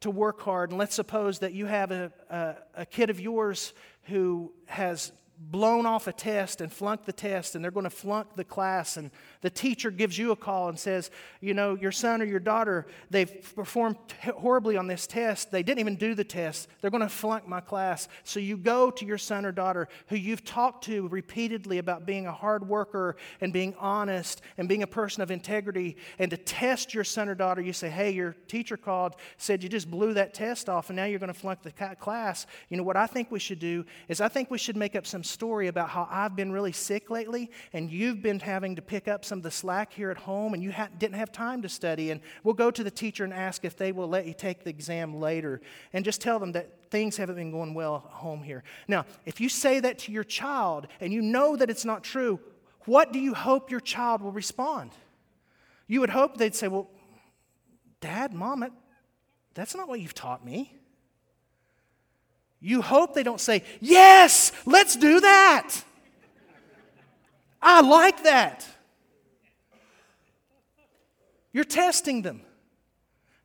to 0.00 0.10
work 0.10 0.40
hard. 0.40 0.70
And 0.70 0.78
let's 0.78 0.94
suppose 0.94 1.40
that 1.40 1.52
you 1.52 1.66
have 1.66 1.90
a, 1.90 2.12
a, 2.30 2.54
a 2.76 2.86
kid 2.86 3.10
of 3.10 3.18
yours 3.18 3.72
who 4.04 4.52
has 4.66 5.10
blown 5.38 5.84
off 5.84 6.06
a 6.06 6.12
test 6.12 6.60
and 6.60 6.72
flunked 6.72 7.06
the 7.06 7.12
test 7.12 7.54
and 7.54 7.64
they're 7.64 7.70
going 7.70 7.84
to 7.84 7.90
flunk 7.90 8.36
the 8.36 8.44
class 8.44 8.96
and 8.96 9.10
the 9.40 9.50
teacher 9.50 9.90
gives 9.90 10.18
you 10.18 10.32
a 10.32 10.36
call 10.36 10.68
and 10.68 10.78
says 10.78 11.10
you 11.40 11.54
know 11.54 11.74
your 11.74 11.92
son 11.92 12.22
or 12.22 12.24
your 12.24 12.40
daughter 12.40 12.86
they've 13.10 13.54
performed 13.54 13.96
horribly 14.22 14.76
on 14.76 14.86
this 14.86 15.06
test. 15.06 15.50
They 15.50 15.62
didn't 15.62 15.80
even 15.80 15.96
do 15.96 16.14
the 16.14 16.24
test. 16.24 16.68
They're 16.80 16.90
going 16.90 17.02
to 17.02 17.08
flunk 17.08 17.48
my 17.48 17.60
class. 17.60 18.08
So 18.24 18.40
you 18.40 18.56
go 18.56 18.90
to 18.90 19.04
your 19.04 19.18
son 19.18 19.44
or 19.44 19.52
daughter 19.52 19.88
who 20.08 20.16
you've 20.16 20.44
talked 20.44 20.84
to 20.84 21.08
repeatedly 21.08 21.78
about 21.78 22.06
being 22.06 22.26
a 22.26 22.32
hard 22.32 22.68
worker 22.68 23.16
and 23.40 23.52
being 23.52 23.74
honest 23.78 24.42
and 24.56 24.68
being 24.68 24.82
a 24.82 24.86
person 24.86 25.22
of 25.22 25.30
integrity. 25.30 25.96
And 26.18 26.30
to 26.30 26.36
test 26.36 26.94
your 26.94 27.04
son 27.04 27.28
or 27.28 27.34
daughter 27.34 27.60
you 27.60 27.72
say 27.72 27.88
hey 27.88 28.10
your 28.10 28.36
teacher 28.48 28.76
called 28.76 29.16
said 29.36 29.62
you 29.62 29.68
just 29.68 29.90
blew 29.90 30.14
that 30.14 30.34
test 30.34 30.68
off 30.68 30.90
and 30.90 30.96
now 30.96 31.04
you're 31.04 31.18
going 31.18 31.32
to 31.32 31.38
flunk 31.38 31.62
the 31.62 31.72
class. 31.72 32.46
You 32.68 32.76
know 32.76 32.82
what 32.82 32.96
i 32.96 33.06
think 33.06 33.30
we 33.30 33.38
should 33.38 33.58
do 33.58 33.84
is 34.08 34.20
i 34.20 34.28
think 34.28 34.50
we 34.50 34.58
should 34.58 34.76
make 34.76 34.96
up 34.96 35.06
some 35.06 35.22
story 35.22 35.68
about 35.68 35.88
how 35.88 36.08
I've 36.10 36.36
been 36.36 36.52
really 36.52 36.72
sick 36.72 37.10
lately 37.10 37.50
and 37.72 37.90
you've 37.90 38.22
been 38.22 38.40
having 38.40 38.76
to 38.76 38.82
pick 38.82 39.08
up 39.08 39.24
some 39.36 39.40
of 39.40 39.42
the 39.42 39.50
slack 39.50 39.92
here 39.92 40.10
at 40.10 40.16
home 40.16 40.54
and 40.54 40.62
you 40.62 40.72
ha- 40.72 40.88
didn't 40.98 41.16
have 41.16 41.30
time 41.30 41.60
to 41.60 41.68
study. 41.68 42.10
And 42.10 42.22
we'll 42.42 42.54
go 42.54 42.70
to 42.70 42.82
the 42.82 42.90
teacher 42.90 43.22
and 43.22 43.34
ask 43.34 43.66
if 43.66 43.76
they 43.76 43.92
will 43.92 44.08
let 44.08 44.24
you 44.24 44.32
take 44.32 44.64
the 44.64 44.70
exam 44.70 45.20
later 45.20 45.60
and 45.92 46.06
just 46.06 46.22
tell 46.22 46.38
them 46.38 46.52
that 46.52 46.90
things 46.90 47.18
haven't 47.18 47.34
been 47.34 47.50
going 47.50 47.74
well 47.74 47.96
at 48.06 48.12
home 48.14 48.42
here. 48.42 48.64
Now, 48.88 49.04
if 49.26 49.38
you 49.38 49.50
say 49.50 49.78
that 49.80 49.98
to 50.00 50.12
your 50.12 50.24
child 50.24 50.86
and 51.02 51.12
you 51.12 51.20
know 51.20 51.54
that 51.54 51.68
it's 51.68 51.84
not 51.84 52.02
true, 52.02 52.40
what 52.86 53.12
do 53.12 53.18
you 53.18 53.34
hope 53.34 53.70
your 53.70 53.80
child 53.80 54.22
will 54.22 54.32
respond? 54.32 54.92
You 55.86 56.00
would 56.00 56.08
hope 56.08 56.38
they'd 56.38 56.54
say, 56.54 56.68
Well, 56.68 56.88
Dad, 58.00 58.32
Mom, 58.32 58.66
that's 59.52 59.74
not 59.74 59.86
what 59.86 60.00
you've 60.00 60.14
taught 60.14 60.46
me. 60.46 60.72
You 62.58 62.80
hope 62.80 63.12
they 63.12 63.22
don't 63.22 63.40
say, 63.40 63.64
Yes, 63.82 64.50
let's 64.64 64.96
do 64.96 65.20
that. 65.20 65.74
I 67.60 67.82
like 67.82 68.22
that. 68.22 68.66
You're 71.56 71.64
testing 71.64 72.20
them. 72.20 72.42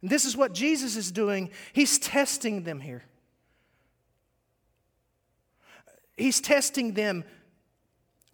And 0.01 0.11
this 0.11 0.25
is 0.25 0.35
what 0.35 0.51
Jesus 0.51 0.97
is 0.97 1.13
doing. 1.13 1.49
He's 1.71 1.97
testing 1.97 2.63
them 2.63 2.81
here. 2.81 3.03
He's 6.17 6.41
testing 6.41 6.93
them, 6.93 7.23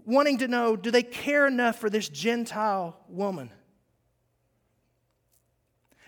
wanting 0.03 0.39
to 0.39 0.47
know 0.47 0.75
do 0.75 0.89
they 0.89 1.03
care 1.03 1.45
enough 1.45 1.77
for 1.77 1.91
this 1.91 2.09
Gentile 2.09 2.97
woman? 3.07 3.51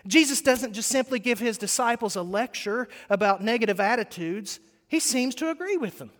Jesus 0.04 0.42
doesn't 0.42 0.72
just 0.72 0.88
simply 0.88 1.20
give 1.20 1.38
his 1.38 1.56
disciples 1.56 2.16
a 2.16 2.22
lecture 2.22 2.88
about 3.08 3.40
negative 3.40 3.78
attitudes, 3.78 4.58
he 4.88 4.98
seems 4.98 5.36
to 5.36 5.48
agree 5.48 5.76
with 5.76 5.98
them. 5.98 6.10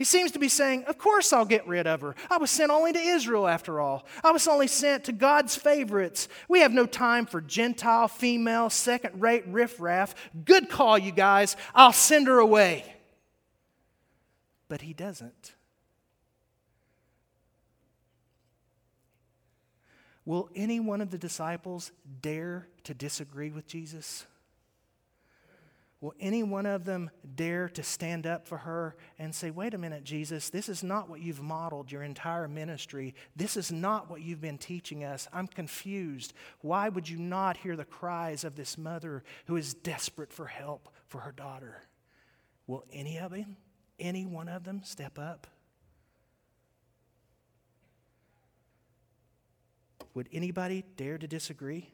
He 0.00 0.04
seems 0.04 0.32
to 0.32 0.38
be 0.38 0.48
saying, 0.48 0.84
Of 0.84 0.96
course 0.96 1.30
I'll 1.30 1.44
get 1.44 1.68
rid 1.68 1.86
of 1.86 2.00
her. 2.00 2.14
I 2.30 2.38
was 2.38 2.50
sent 2.50 2.70
only 2.70 2.90
to 2.90 2.98
Israel 2.98 3.46
after 3.46 3.80
all. 3.80 4.06
I 4.24 4.30
was 4.30 4.48
only 4.48 4.66
sent 4.66 5.04
to 5.04 5.12
God's 5.12 5.56
favorites. 5.56 6.26
We 6.48 6.60
have 6.60 6.72
no 6.72 6.86
time 6.86 7.26
for 7.26 7.42
Gentile, 7.42 8.08
female, 8.08 8.70
second 8.70 9.20
rate 9.20 9.46
riffraff. 9.46 10.14
Good 10.46 10.70
call, 10.70 10.96
you 10.96 11.12
guys. 11.12 11.54
I'll 11.74 11.92
send 11.92 12.28
her 12.28 12.38
away. 12.38 12.96
But 14.70 14.80
he 14.80 14.94
doesn't. 14.94 15.52
Will 20.24 20.48
any 20.56 20.80
one 20.80 21.02
of 21.02 21.10
the 21.10 21.18
disciples 21.18 21.92
dare 22.22 22.68
to 22.84 22.94
disagree 22.94 23.50
with 23.50 23.66
Jesus? 23.66 24.24
Will 26.00 26.14
any 26.18 26.42
one 26.42 26.64
of 26.64 26.86
them 26.86 27.10
dare 27.34 27.68
to 27.68 27.82
stand 27.82 28.26
up 28.26 28.48
for 28.48 28.58
her 28.58 28.96
and 29.18 29.34
say, 29.34 29.50
Wait 29.50 29.74
a 29.74 29.78
minute, 29.78 30.02
Jesus, 30.02 30.48
this 30.48 30.70
is 30.70 30.82
not 30.82 31.10
what 31.10 31.20
you've 31.20 31.42
modeled 31.42 31.92
your 31.92 32.02
entire 32.02 32.48
ministry. 32.48 33.14
This 33.36 33.54
is 33.56 33.70
not 33.70 34.10
what 34.10 34.22
you've 34.22 34.40
been 34.40 34.56
teaching 34.56 35.04
us. 35.04 35.28
I'm 35.30 35.46
confused. 35.46 36.32
Why 36.62 36.88
would 36.88 37.06
you 37.06 37.18
not 37.18 37.58
hear 37.58 37.76
the 37.76 37.84
cries 37.84 38.44
of 38.44 38.56
this 38.56 38.78
mother 38.78 39.22
who 39.44 39.56
is 39.56 39.74
desperate 39.74 40.32
for 40.32 40.46
help 40.46 40.88
for 41.06 41.20
her 41.20 41.32
daughter? 41.32 41.82
Will 42.66 42.86
any 42.90 43.18
of 43.18 43.32
them, 43.32 43.58
any 43.98 44.24
one 44.24 44.48
of 44.48 44.64
them, 44.64 44.80
step 44.82 45.18
up? 45.18 45.48
Would 50.14 50.28
anybody 50.32 50.82
dare 50.96 51.18
to 51.18 51.26
disagree? 51.26 51.90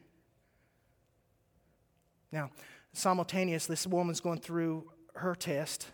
Now, 2.31 2.51
simultaneously, 2.93 3.73
this 3.73 3.87
woman's 3.87 4.19
going 4.21 4.39
through 4.39 4.89
her 5.15 5.35
test. 5.35 5.87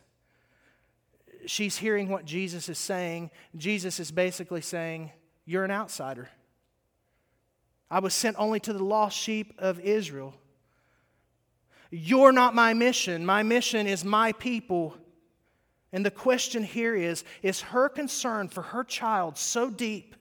She's 1.46 1.78
hearing 1.78 2.10
what 2.10 2.26
Jesus 2.26 2.70
is 2.70 2.78
saying. 2.78 3.32
Jesus 3.58 4.00
is 4.00 4.12
basically 4.12 4.62
saying, 4.62 5.12
You're 5.46 5.66
an 5.66 5.72
outsider. 5.72 6.30
I 7.92 8.00
was 8.00 8.14
sent 8.14 8.38
only 8.40 8.60
to 8.62 8.74
the 8.74 8.84
lost 8.84 9.18
sheep 9.18 9.54
of 9.60 9.80
Israel. 9.80 10.34
You're 11.92 12.32
not 12.32 12.56
my 12.56 12.74
mission. 12.74 13.26
My 13.26 13.44
mission 13.44 13.86
is 13.86 14.04
my 14.04 14.32
people. 14.32 14.98
And 15.92 16.04
the 16.04 16.12
question 16.12 16.64
here 16.64 16.96
is 16.96 17.24
Is 17.44 17.62
her 17.62 17.90
concern 17.90 18.48
for 18.48 18.64
her 18.64 18.84
child 18.84 19.38
so 19.38 19.70
deep 19.70 20.16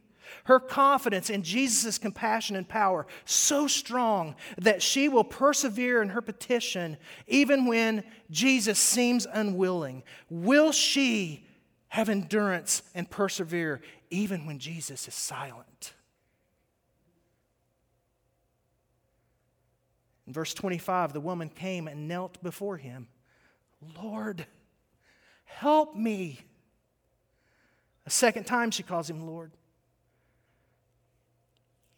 her 0.44 0.60
confidence 0.60 1.30
in 1.30 1.42
Jesus' 1.42 1.98
compassion 1.98 2.56
and 2.56 2.68
power 2.68 3.06
so 3.24 3.66
strong 3.66 4.34
that 4.58 4.82
she 4.82 5.08
will 5.08 5.24
persevere 5.24 6.02
in 6.02 6.10
her 6.10 6.22
petition 6.22 6.96
even 7.26 7.66
when 7.66 8.04
Jesus 8.30 8.78
seems 8.78 9.26
unwilling. 9.32 10.02
Will 10.30 10.72
she 10.72 11.46
have 11.88 12.08
endurance 12.08 12.82
and 12.94 13.08
persevere 13.08 13.80
even 14.10 14.46
when 14.46 14.58
Jesus 14.58 15.06
is 15.08 15.14
silent? 15.14 15.94
In 20.26 20.32
verse 20.32 20.54
25, 20.54 21.12
the 21.12 21.20
woman 21.20 21.48
came 21.48 21.88
and 21.88 22.08
knelt 22.08 22.42
before 22.42 22.76
him. 22.76 23.08
Lord, 24.02 24.46
help 25.44 25.94
me. 25.94 26.40
A 28.06 28.10
second 28.10 28.44
time 28.44 28.70
she 28.70 28.82
calls 28.82 29.10
him 29.10 29.26
Lord. 29.26 29.52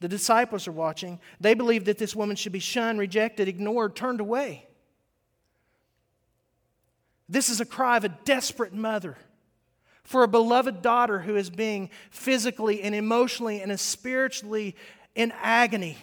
The 0.00 0.08
disciples 0.08 0.68
are 0.68 0.72
watching. 0.72 1.20
They 1.40 1.54
believe 1.54 1.84
that 1.86 1.98
this 1.98 2.14
woman 2.14 2.36
should 2.36 2.52
be 2.52 2.58
shunned, 2.58 2.98
rejected, 2.98 3.48
ignored, 3.48 3.96
turned 3.96 4.20
away. 4.20 4.66
This 7.28 7.48
is 7.48 7.60
a 7.60 7.64
cry 7.64 7.96
of 7.96 8.04
a 8.04 8.10
desperate 8.10 8.74
mother 8.74 9.16
for 10.02 10.22
a 10.22 10.28
beloved 10.28 10.82
daughter 10.82 11.20
who 11.20 11.36
is 11.36 11.48
being 11.48 11.90
physically 12.10 12.82
and 12.82 12.94
emotionally 12.94 13.62
and 13.62 13.78
spiritually 13.80 14.76
in 15.14 15.32
agony. 15.40 15.96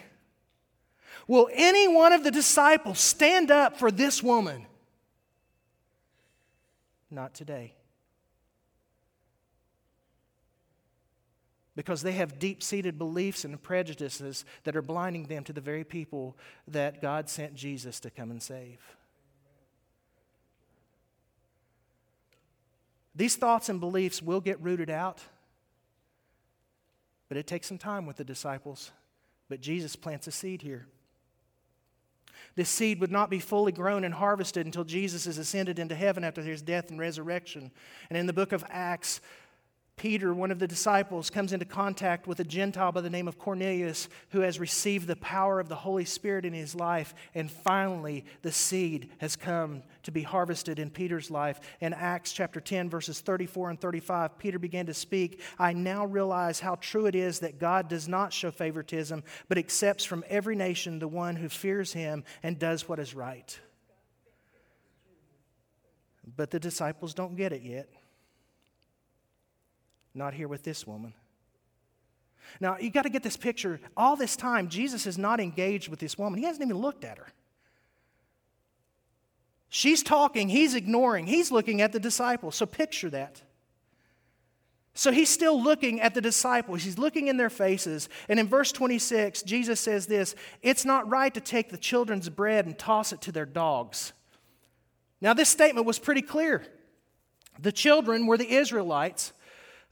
Will 1.28 1.48
any 1.54 1.86
one 1.86 2.12
of 2.12 2.24
the 2.24 2.30
disciples 2.30 2.98
stand 2.98 3.50
up 3.50 3.76
for 3.78 3.90
this 3.90 4.22
woman? 4.22 4.66
Not 7.10 7.34
today. 7.34 7.74
Because 11.74 12.02
they 12.02 12.12
have 12.12 12.38
deep 12.38 12.62
seated 12.62 12.98
beliefs 12.98 13.44
and 13.44 13.60
prejudices 13.62 14.44
that 14.64 14.76
are 14.76 14.82
blinding 14.82 15.24
them 15.24 15.44
to 15.44 15.52
the 15.52 15.60
very 15.60 15.84
people 15.84 16.36
that 16.68 17.00
God 17.00 17.28
sent 17.28 17.54
Jesus 17.54 17.98
to 18.00 18.10
come 18.10 18.30
and 18.30 18.42
save. 18.42 18.78
These 23.14 23.36
thoughts 23.36 23.68
and 23.68 23.80
beliefs 23.80 24.22
will 24.22 24.40
get 24.40 24.60
rooted 24.60 24.90
out, 24.90 25.22
but 27.28 27.36
it 27.36 27.46
takes 27.46 27.66
some 27.66 27.78
time 27.78 28.06
with 28.06 28.16
the 28.16 28.24
disciples. 28.24 28.90
But 29.48 29.60
Jesus 29.60 29.96
plants 29.96 30.26
a 30.26 30.32
seed 30.32 30.62
here. 30.62 30.86
This 32.54 32.68
seed 32.68 33.00
would 33.00 33.12
not 33.12 33.30
be 33.30 33.38
fully 33.38 33.72
grown 33.72 34.04
and 34.04 34.12
harvested 34.12 34.66
until 34.66 34.84
Jesus 34.84 35.26
is 35.26 35.38
ascended 35.38 35.78
into 35.78 35.94
heaven 35.94 36.22
after 36.22 36.42
his 36.42 36.60
death 36.60 36.90
and 36.90 36.98
resurrection. 36.98 37.70
And 38.10 38.18
in 38.18 38.26
the 38.26 38.32
book 38.32 38.52
of 38.52 38.64
Acts, 38.68 39.20
Peter, 39.96 40.32
one 40.32 40.50
of 40.50 40.58
the 40.58 40.66
disciples, 40.66 41.30
comes 41.30 41.52
into 41.52 41.66
contact 41.66 42.26
with 42.26 42.40
a 42.40 42.44
Gentile 42.44 42.92
by 42.92 43.02
the 43.02 43.10
name 43.10 43.28
of 43.28 43.38
Cornelius 43.38 44.08
who 44.30 44.40
has 44.40 44.58
received 44.58 45.06
the 45.06 45.16
power 45.16 45.60
of 45.60 45.68
the 45.68 45.76
Holy 45.76 46.04
Spirit 46.04 46.44
in 46.44 46.54
his 46.54 46.74
life. 46.74 47.14
And 47.34 47.50
finally, 47.50 48.24
the 48.40 48.50
seed 48.50 49.10
has 49.18 49.36
come 49.36 49.82
to 50.02 50.10
be 50.10 50.22
harvested 50.22 50.78
in 50.78 50.90
Peter's 50.90 51.30
life. 51.30 51.60
In 51.80 51.92
Acts 51.92 52.32
chapter 52.32 52.58
10, 52.58 52.88
verses 52.90 53.20
34 53.20 53.70
and 53.70 53.80
35, 53.80 54.38
Peter 54.38 54.58
began 54.58 54.86
to 54.86 54.94
speak 54.94 55.40
I 55.58 55.72
now 55.72 56.06
realize 56.06 56.58
how 56.58 56.76
true 56.76 57.06
it 57.06 57.14
is 57.14 57.40
that 57.40 57.60
God 57.60 57.88
does 57.88 58.08
not 58.08 58.32
show 58.32 58.50
favoritism, 58.50 59.22
but 59.48 59.58
accepts 59.58 60.04
from 60.04 60.24
every 60.28 60.56
nation 60.56 60.98
the 60.98 61.06
one 61.06 61.36
who 61.36 61.48
fears 61.48 61.92
him 61.92 62.24
and 62.42 62.58
does 62.58 62.88
what 62.88 62.98
is 62.98 63.14
right. 63.14 63.58
But 66.36 66.50
the 66.50 66.60
disciples 66.60 67.14
don't 67.14 67.36
get 67.36 67.52
it 67.52 67.62
yet. 67.62 67.88
Not 70.14 70.34
here 70.34 70.48
with 70.48 70.62
this 70.62 70.86
woman. 70.86 71.14
Now, 72.60 72.76
you 72.78 72.90
got 72.90 73.02
to 73.02 73.10
get 73.10 73.22
this 73.22 73.36
picture. 73.36 73.80
All 73.96 74.16
this 74.16 74.36
time, 74.36 74.68
Jesus 74.68 75.06
is 75.06 75.16
not 75.16 75.40
engaged 75.40 75.88
with 75.88 76.00
this 76.00 76.18
woman, 76.18 76.38
he 76.38 76.44
hasn't 76.44 76.64
even 76.64 76.80
looked 76.80 77.04
at 77.04 77.18
her. 77.18 77.28
She's 79.68 80.02
talking, 80.02 80.50
he's 80.50 80.74
ignoring, 80.74 81.26
he's 81.26 81.50
looking 81.50 81.80
at 81.80 81.92
the 81.92 82.00
disciples. 82.00 82.56
So 82.56 82.66
picture 82.66 83.08
that. 83.10 83.40
So 84.94 85.10
he's 85.10 85.30
still 85.30 85.60
looking 85.62 86.00
at 86.00 86.12
the 86.12 86.20
disciples. 86.20 86.82
He's 86.82 86.98
looking 86.98 87.28
in 87.28 87.38
their 87.38 87.48
faces. 87.48 88.10
And 88.28 88.38
in 88.38 88.46
verse 88.46 88.72
26, 88.72 89.42
Jesus 89.42 89.80
says 89.80 90.06
this 90.06 90.34
It's 90.60 90.84
not 90.84 91.08
right 91.08 91.32
to 91.32 91.40
take 91.40 91.70
the 91.70 91.78
children's 91.78 92.28
bread 92.28 92.66
and 92.66 92.78
toss 92.78 93.12
it 93.12 93.22
to 93.22 93.32
their 93.32 93.46
dogs. 93.46 94.12
Now, 95.20 95.34
this 95.34 95.48
statement 95.48 95.86
was 95.86 95.98
pretty 95.98 96.22
clear. 96.22 96.66
The 97.60 97.72
children 97.72 98.26
were 98.26 98.36
the 98.36 98.52
Israelites, 98.52 99.32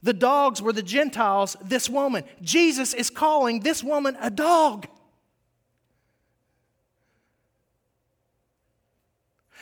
the 0.03 0.13
dogs 0.13 0.61
were 0.61 0.73
the 0.73 0.81
Gentiles, 0.81 1.55
this 1.63 1.89
woman. 1.89 2.23
Jesus 2.41 2.93
is 2.93 3.09
calling 3.09 3.59
this 3.59 3.83
woman 3.83 4.17
a 4.19 4.29
dog. 4.29 4.87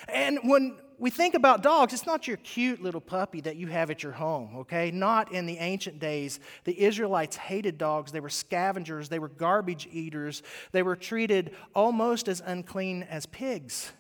And 0.08 0.40
when 0.44 0.78
we 0.98 1.10
think 1.10 1.34
about 1.34 1.62
dogs, 1.62 1.94
it's 1.94 2.06
not 2.06 2.28
your 2.28 2.38
cute 2.38 2.82
little 2.82 3.02
puppy 3.02 3.42
that 3.42 3.58
you 3.58 3.68
have 3.68 3.90
at 3.90 4.02
your 4.02 4.14
home, 4.14 4.58
okay? 4.60 4.92
Not 4.92 5.32
in 5.34 5.46
the 5.46 5.58
ancient 5.58 6.00
days. 6.00 6.40
The 6.64 6.80
Israelites 6.80 7.36
hated 7.36 7.78
dogs. 7.78 8.12
They 8.12 8.20
were 8.20 8.30
scavengers, 8.30 9.10
they 9.10 9.20
were 9.20 9.30
garbage 9.30 9.88
eaters, 9.92 10.42
they 10.72 10.84
were 10.84 10.96
treated 10.96 11.56
almost 11.76 12.28
as 12.28 12.42
unclean 12.46 13.04
as 13.04 13.26
pigs. 13.26 13.92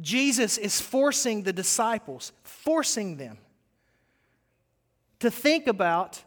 Jesus 0.00 0.58
is 0.58 0.80
forcing 0.80 1.42
the 1.42 1.52
disciples, 1.52 2.32
forcing 2.44 3.16
them 3.16 3.38
to 5.20 5.30
think 5.30 5.66
about 5.66 6.22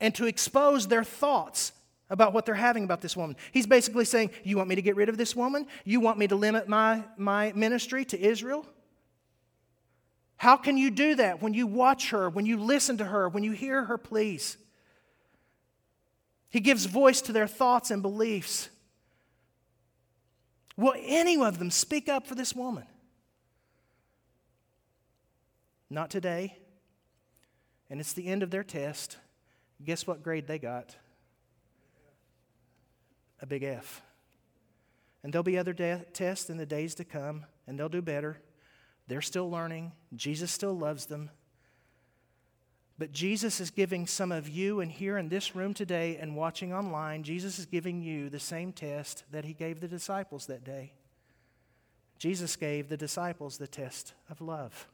and 0.00 0.14
to 0.16 0.26
expose 0.26 0.88
their 0.88 1.04
thoughts 1.04 1.72
about 2.10 2.34
what 2.34 2.44
they're 2.44 2.54
having 2.54 2.84
about 2.84 3.00
this 3.00 3.16
woman. 3.16 3.36
He's 3.52 3.66
basically 3.66 4.04
saying, 4.04 4.30
You 4.44 4.56
want 4.58 4.68
me 4.68 4.74
to 4.74 4.82
get 4.82 4.96
rid 4.96 5.08
of 5.08 5.16
this 5.16 5.34
woman? 5.34 5.66
You 5.84 6.00
want 6.00 6.18
me 6.18 6.26
to 6.28 6.36
limit 6.36 6.68
my, 6.68 7.04
my 7.16 7.52
ministry 7.52 8.04
to 8.06 8.20
Israel? 8.20 8.66
How 10.36 10.56
can 10.56 10.76
you 10.76 10.90
do 10.90 11.14
that 11.14 11.40
when 11.40 11.54
you 11.54 11.66
watch 11.66 12.10
her, 12.10 12.28
when 12.28 12.46
you 12.46 12.58
listen 12.58 12.98
to 12.98 13.04
her, 13.04 13.28
when 13.28 13.44
you 13.44 13.52
hear 13.52 13.84
her 13.84 13.96
pleas? 13.96 14.56
He 16.50 16.60
gives 16.60 16.84
voice 16.84 17.22
to 17.22 17.32
their 17.32 17.46
thoughts 17.46 17.90
and 17.90 18.02
beliefs. 18.02 18.68
Will 20.76 20.94
any 20.98 21.40
of 21.40 21.58
them 21.58 21.70
speak 21.70 22.08
up 22.08 22.26
for 22.26 22.34
this 22.34 22.54
woman? 22.54 22.84
Not 25.88 26.10
today. 26.10 26.58
And 27.92 28.00
it's 28.00 28.14
the 28.14 28.26
end 28.26 28.42
of 28.42 28.50
their 28.50 28.64
test. 28.64 29.18
Guess 29.84 30.06
what 30.06 30.22
grade 30.22 30.46
they 30.46 30.58
got? 30.58 30.96
A 33.42 33.44
big 33.44 33.62
F. 33.62 34.00
And 35.22 35.30
there'll 35.30 35.42
be 35.42 35.58
other 35.58 35.74
de- 35.74 36.02
tests 36.14 36.48
in 36.48 36.56
the 36.56 36.64
days 36.64 36.94
to 36.94 37.04
come, 37.04 37.44
and 37.66 37.78
they'll 37.78 37.90
do 37.90 38.00
better. 38.00 38.38
They're 39.08 39.20
still 39.20 39.50
learning. 39.50 39.92
Jesus 40.16 40.50
still 40.50 40.72
loves 40.72 41.04
them. 41.04 41.28
But 42.98 43.12
Jesus 43.12 43.60
is 43.60 43.70
giving 43.70 44.06
some 44.06 44.32
of 44.32 44.48
you, 44.48 44.80
and 44.80 44.90
here 44.90 45.18
in 45.18 45.28
this 45.28 45.54
room 45.54 45.74
today 45.74 46.16
and 46.16 46.34
watching 46.34 46.72
online, 46.72 47.24
Jesus 47.24 47.58
is 47.58 47.66
giving 47.66 48.00
you 48.00 48.30
the 48.30 48.40
same 48.40 48.72
test 48.72 49.24
that 49.32 49.44
he 49.44 49.52
gave 49.52 49.80
the 49.80 49.86
disciples 49.86 50.46
that 50.46 50.64
day. 50.64 50.94
Jesus 52.18 52.56
gave 52.56 52.88
the 52.88 52.96
disciples 52.96 53.58
the 53.58 53.66
test 53.66 54.14
of 54.30 54.40
love. 54.40 54.88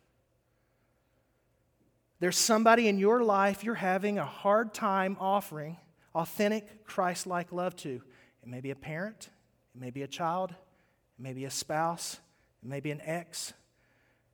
There's 2.20 2.36
somebody 2.36 2.88
in 2.88 2.98
your 2.98 3.22
life 3.22 3.62
you're 3.62 3.74
having 3.74 4.18
a 4.18 4.24
hard 4.24 4.74
time 4.74 5.16
offering 5.20 5.76
authentic 6.14 6.84
Christ 6.84 7.26
like 7.26 7.52
love 7.52 7.76
to. 7.76 8.02
It 8.42 8.48
may 8.48 8.60
be 8.60 8.70
a 8.70 8.76
parent, 8.76 9.28
it 9.74 9.80
may 9.80 9.90
be 9.90 10.02
a 10.02 10.08
child, 10.08 10.50
it 10.50 11.22
may 11.22 11.32
be 11.32 11.44
a 11.44 11.50
spouse, 11.50 12.18
it 12.62 12.68
may 12.68 12.80
be 12.80 12.90
an 12.90 13.00
ex. 13.04 13.52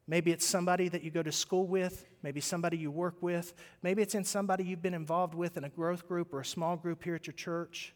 Maybe 0.06 0.32
it's 0.32 0.46
somebody 0.46 0.88
that 0.88 1.02
you 1.02 1.10
go 1.10 1.22
to 1.22 1.32
school 1.32 1.66
with, 1.66 2.06
maybe 2.22 2.40
somebody 2.40 2.76
you 2.76 2.90
work 2.90 3.22
with, 3.22 3.54
maybe 3.82 4.02
it's 4.02 4.14
in 4.14 4.24
somebody 4.24 4.64
you've 4.64 4.82
been 4.82 4.94
involved 4.94 5.34
with 5.34 5.56
in 5.56 5.64
a 5.64 5.70
growth 5.70 6.06
group 6.06 6.32
or 6.32 6.40
a 6.40 6.44
small 6.44 6.76
group 6.76 7.02
here 7.02 7.14
at 7.14 7.26
your 7.26 7.34
church. 7.34 7.94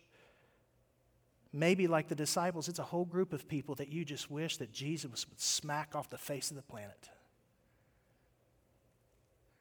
Maybe, 1.50 1.86
like 1.86 2.08
the 2.08 2.14
disciples, 2.14 2.68
it's 2.68 2.78
a 2.78 2.84
whole 2.84 3.06
group 3.06 3.32
of 3.32 3.48
people 3.48 3.74
that 3.76 3.88
you 3.88 4.04
just 4.04 4.30
wish 4.30 4.58
that 4.58 4.70
Jesus 4.70 5.26
would 5.28 5.40
smack 5.40 5.94
off 5.94 6.10
the 6.10 6.18
face 6.18 6.50
of 6.50 6.56
the 6.56 6.62
planet. 6.62 7.08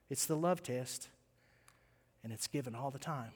It's 0.09 0.25
the 0.25 0.35
love 0.35 0.63
test, 0.63 1.09
and 2.23 2.31
it's 2.31 2.47
given 2.47 2.75
all 2.75 2.91
the 2.91 2.99
time. 2.99 3.31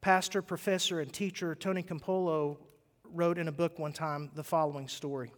Pastor, 0.00 0.40
professor, 0.40 1.00
and 1.00 1.12
teacher 1.12 1.54
Tony 1.54 1.82
Campolo 1.82 2.56
wrote 3.12 3.36
in 3.36 3.48
a 3.48 3.52
book 3.52 3.78
one 3.78 3.92
time 3.92 4.30
the 4.34 4.44
following 4.44 4.88
story. 4.88 5.30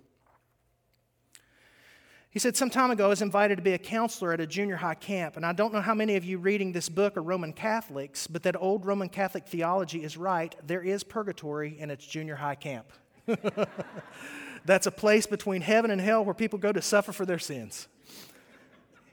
He 2.30 2.38
said, 2.38 2.56
Some 2.56 2.70
time 2.70 2.90
ago, 2.90 3.06
I 3.06 3.08
was 3.08 3.22
invited 3.22 3.56
to 3.56 3.62
be 3.62 3.74
a 3.74 3.78
counselor 3.78 4.32
at 4.32 4.40
a 4.40 4.46
junior 4.46 4.76
high 4.76 4.94
camp. 4.94 5.36
And 5.36 5.44
I 5.44 5.52
don't 5.52 5.72
know 5.72 5.80
how 5.80 5.94
many 5.94 6.16
of 6.16 6.24
you 6.24 6.38
reading 6.38 6.72
this 6.72 6.88
book 6.88 7.16
are 7.16 7.22
Roman 7.22 7.52
Catholics, 7.52 8.26
but 8.26 8.44
that 8.44 8.56
old 8.56 8.86
Roman 8.86 9.08
Catholic 9.08 9.46
theology 9.46 10.02
is 10.02 10.16
right. 10.16 10.54
There 10.66 10.82
is 10.82 11.04
purgatory 11.04 11.78
in 11.78 11.90
its 11.90 12.06
junior 12.06 12.36
high 12.36 12.54
camp. 12.54 12.86
That's 14.64 14.86
a 14.86 14.90
place 14.90 15.26
between 15.26 15.60
heaven 15.60 15.90
and 15.90 16.00
hell 16.00 16.24
where 16.24 16.34
people 16.34 16.58
go 16.58 16.72
to 16.72 16.80
suffer 16.80 17.12
for 17.12 17.26
their 17.26 17.38
sins. 17.38 17.88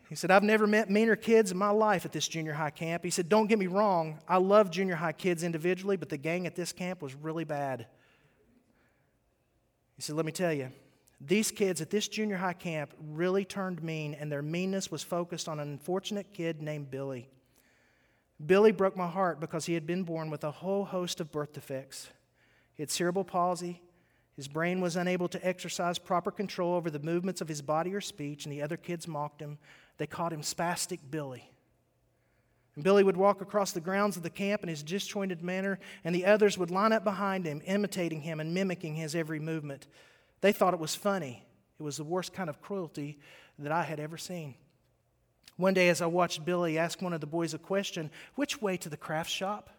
He 0.10 0.16
said, 0.16 0.32
I've 0.32 0.44
never 0.44 0.66
met 0.66 0.90
meaner 0.90 1.16
kids 1.16 1.52
in 1.52 1.58
my 1.58 1.70
life 1.70 2.04
at 2.04 2.12
this 2.12 2.28
junior 2.28 2.54
high 2.54 2.72
camp. 2.72 3.04
He 3.04 3.12
said, 3.12 3.30
Don't 3.30 3.46
get 3.46 3.60
me 3.60 3.68
wrong, 3.68 4.20
I 4.28 4.38
love 4.38 4.72
junior 4.72 4.96
high 4.96 5.14
kids 5.14 5.44
individually, 5.44 5.98
but 5.98 6.10
the 6.10 6.18
gang 6.18 6.48
at 6.48 6.56
this 6.56 6.72
camp 6.72 7.04
was 7.04 7.14
really 7.14 7.44
bad. 7.44 7.86
He 9.96 10.02
said, 10.02 10.16
Let 10.16 10.26
me 10.26 10.32
tell 10.32 10.52
you, 10.52 10.72
these 11.22 11.52
kids 11.52 11.80
at 11.80 11.92
this 11.92 12.08
junior 12.08 12.38
high 12.38 12.54
camp 12.54 12.92
really 13.00 13.46
turned 13.46 13.84
mean, 13.84 14.16
and 14.16 14.32
their 14.32 14.42
meanness 14.42 14.90
was 14.90 15.04
focused 15.04 15.48
on 15.48 15.60
an 15.60 15.70
unfortunate 15.70 16.34
kid 16.34 16.60
named 16.60 16.90
Billy. 16.90 17.30
Billy 18.44 18.72
broke 18.72 18.98
my 18.98 19.08
heart 19.08 19.40
because 19.40 19.68
he 19.68 19.76
had 19.76 19.86
been 19.86 20.04
born 20.04 20.32
with 20.32 20.44
a 20.44 20.50
whole 20.50 20.86
host 20.86 21.20
of 21.22 21.32
birth 21.32 21.54
defects. 21.54 22.10
He 22.74 22.82
had 22.82 22.90
cerebral 22.90 23.26
palsy, 23.26 23.82
his 24.40 24.48
brain 24.48 24.80
was 24.80 24.96
unable 24.96 25.28
to 25.28 25.46
exercise 25.46 26.00
proper 26.00 26.32
control 26.32 26.74
over 26.74 26.90
the 26.90 27.00
movements 27.00 27.42
of 27.42 27.50
his 27.50 27.62
body 27.62 27.94
or 27.94 28.00
speech, 28.00 28.46
and 28.46 28.54
the 28.54 28.62
other 28.62 28.78
kids 28.78 29.06
mocked 29.06 29.42
him. 29.42 29.58
They 30.00 30.08
called 30.08 30.34
him 30.34 30.42
Spastic 30.42 31.00
Billy. 31.12 31.52
And 32.74 32.84
Billy 32.84 33.04
would 33.04 33.18
walk 33.18 33.42
across 33.42 33.74
the 33.74 33.82
grounds 33.82 34.16
of 34.16 34.24
the 34.24 34.30
camp 34.30 34.64
in 34.64 34.70
his 34.70 34.82
disjointed 34.82 35.44
manner, 35.44 35.78
and 36.06 36.16
the 36.16 36.26
others 36.26 36.58
would 36.58 36.72
line 36.72 36.94
up 36.94 37.04
behind 37.04 37.46
him, 37.46 37.62
imitating 37.66 38.22
him 38.22 38.40
and 38.40 38.54
mimicking 38.54 38.96
his 38.96 39.14
every 39.14 39.40
movement. 39.40 39.88
They 40.40 40.54
thought 40.54 40.74
it 40.74 40.80
was 40.80 40.96
funny. 40.96 41.46
It 41.78 41.84
was 41.84 41.98
the 41.98 42.06
worst 42.06 42.34
kind 42.34 42.50
of 42.50 42.62
cruelty 42.62 43.20
that 43.60 43.74
I 43.74 43.84
had 43.84 44.00
ever 44.00 44.18
seen. 44.18 44.56
One 45.58 45.74
day, 45.74 45.90
as 45.90 46.02
I 46.02 46.06
watched 46.06 46.46
Billy 46.46 46.78
ask 46.78 47.02
one 47.02 47.12
of 47.12 47.20
the 47.20 47.28
boys 47.28 47.54
a 47.54 47.60
question, 47.60 48.10
which 48.36 48.62
way 48.62 48.78
to 48.78 48.88
the 48.88 48.96
craft 48.96 49.30
shop? 49.30 49.70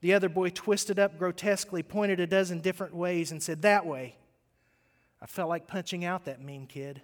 The 0.00 0.14
other 0.14 0.28
boy 0.28 0.50
twisted 0.50 0.98
up 0.98 1.16
grotesquely, 1.16 1.84
pointed 1.84 2.18
a 2.18 2.26
dozen 2.26 2.60
different 2.60 2.94
ways, 2.94 3.30
and 3.30 3.40
said, 3.40 3.62
That 3.62 3.86
way. 3.86 4.16
I 5.22 5.26
felt 5.26 5.48
like 5.48 5.68
punching 5.68 6.04
out 6.04 6.24
that 6.24 6.42
mean 6.42 6.66
kid. 6.66 7.00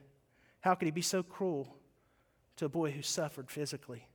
How 0.61 0.75
could 0.75 0.87
he 0.87 0.91
be 0.91 1.03
so 1.03 1.23
cruel 1.23 1.77
to 2.57 2.67
a 2.67 2.69
boy 2.69 2.91
who 2.91 3.03
suffered 3.03 3.51
physically? 3.51 4.07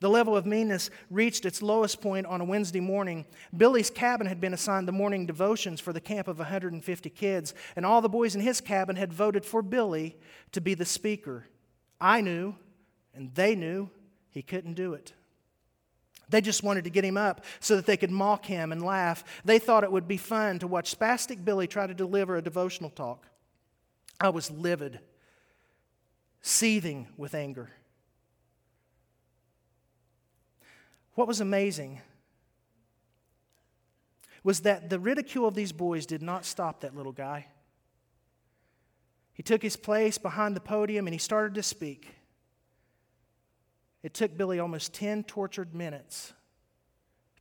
The 0.00 0.10
level 0.10 0.36
of 0.36 0.44
meanness 0.44 0.90
reached 1.10 1.46
its 1.46 1.62
lowest 1.62 2.02
point 2.02 2.26
on 2.26 2.40
a 2.40 2.44
Wednesday 2.44 2.80
morning. 2.80 3.24
Billy's 3.56 3.88
cabin 3.88 4.26
had 4.26 4.40
been 4.40 4.52
assigned 4.52 4.86
the 4.86 4.92
morning 4.92 5.24
devotions 5.24 5.80
for 5.80 5.92
the 5.92 6.00
camp 6.00 6.28
of 6.28 6.38
150 6.38 7.10
kids, 7.10 7.54
and 7.74 7.86
all 7.86 8.02
the 8.02 8.08
boys 8.08 8.34
in 8.34 8.40
his 8.42 8.60
cabin 8.60 8.96
had 8.96 9.12
voted 9.12 9.46
for 9.46 9.62
Billy 9.62 10.16
to 10.52 10.60
be 10.60 10.74
the 10.74 10.84
speaker. 10.84 11.46
I 12.00 12.20
knew, 12.20 12.54
and 13.14 13.34
they 13.34 13.54
knew, 13.54 13.88
he 14.28 14.42
couldn't 14.42 14.74
do 14.74 14.92
it. 14.94 15.14
They 16.28 16.40
just 16.40 16.62
wanted 16.62 16.84
to 16.84 16.90
get 16.90 17.04
him 17.04 17.16
up 17.16 17.44
so 17.60 17.76
that 17.76 17.86
they 17.86 17.96
could 17.96 18.10
mock 18.10 18.44
him 18.44 18.72
and 18.72 18.84
laugh. 18.84 19.24
They 19.44 19.58
thought 19.58 19.84
it 19.84 19.92
would 19.92 20.08
be 20.08 20.16
fun 20.16 20.58
to 20.58 20.66
watch 20.66 20.98
Spastic 20.98 21.44
Billy 21.44 21.66
try 21.66 21.86
to 21.86 21.94
deliver 21.94 22.36
a 22.36 22.42
devotional 22.42 22.90
talk. 22.90 23.26
I 24.20 24.30
was 24.30 24.50
livid, 24.50 25.00
seething 26.46 27.08
with 27.16 27.34
anger. 27.34 27.70
What 31.14 31.26
was 31.26 31.40
amazing 31.40 32.02
was 34.42 34.60
that 34.60 34.90
the 34.90 34.98
ridicule 34.98 35.48
of 35.48 35.54
these 35.54 35.72
boys 35.72 36.04
did 36.04 36.20
not 36.20 36.44
stop 36.44 36.82
that 36.82 36.94
little 36.94 37.12
guy. 37.12 37.46
He 39.32 39.42
took 39.42 39.62
his 39.62 39.74
place 39.74 40.18
behind 40.18 40.54
the 40.54 40.60
podium 40.60 41.06
and 41.06 41.14
he 41.14 41.18
started 41.18 41.54
to 41.54 41.62
speak. 41.62 42.14
It 44.02 44.12
took 44.12 44.36
Billy 44.36 44.58
almost 44.58 44.92
10 44.92 45.24
tortured 45.24 45.74
minutes 45.74 46.34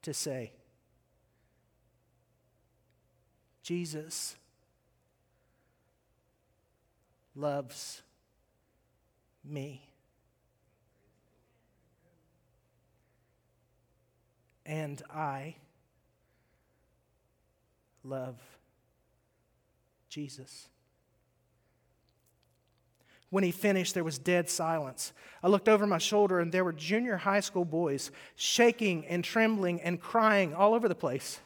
to 0.04 0.14
say, 0.14 0.54
Jesus 3.64 4.38
loves 7.36 8.03
me. 9.44 9.90
And 14.66 15.02
I 15.10 15.56
love 18.04 18.36
Jesus. 20.10 20.68
When 23.30 23.44
he 23.44 23.52
finished, 23.52 23.96
there 23.96 24.04
was 24.04 24.20
dead 24.20 24.50
silence. 24.50 25.12
I 25.42 25.48
looked 25.48 25.68
over 25.68 25.88
my 25.88 25.98
shoulder, 25.98 26.40
and 26.40 26.52
there 26.52 26.64
were 26.64 26.72
junior 26.72 27.18
high 27.18 27.40
school 27.40 27.66
boys 27.66 28.12
shaking 28.36 29.06
and 29.08 29.24
trembling 29.24 29.82
and 29.82 30.00
crying 30.00 30.54
all 30.54 30.76
over 30.76 30.88
the 30.88 30.96
place. 30.96 31.40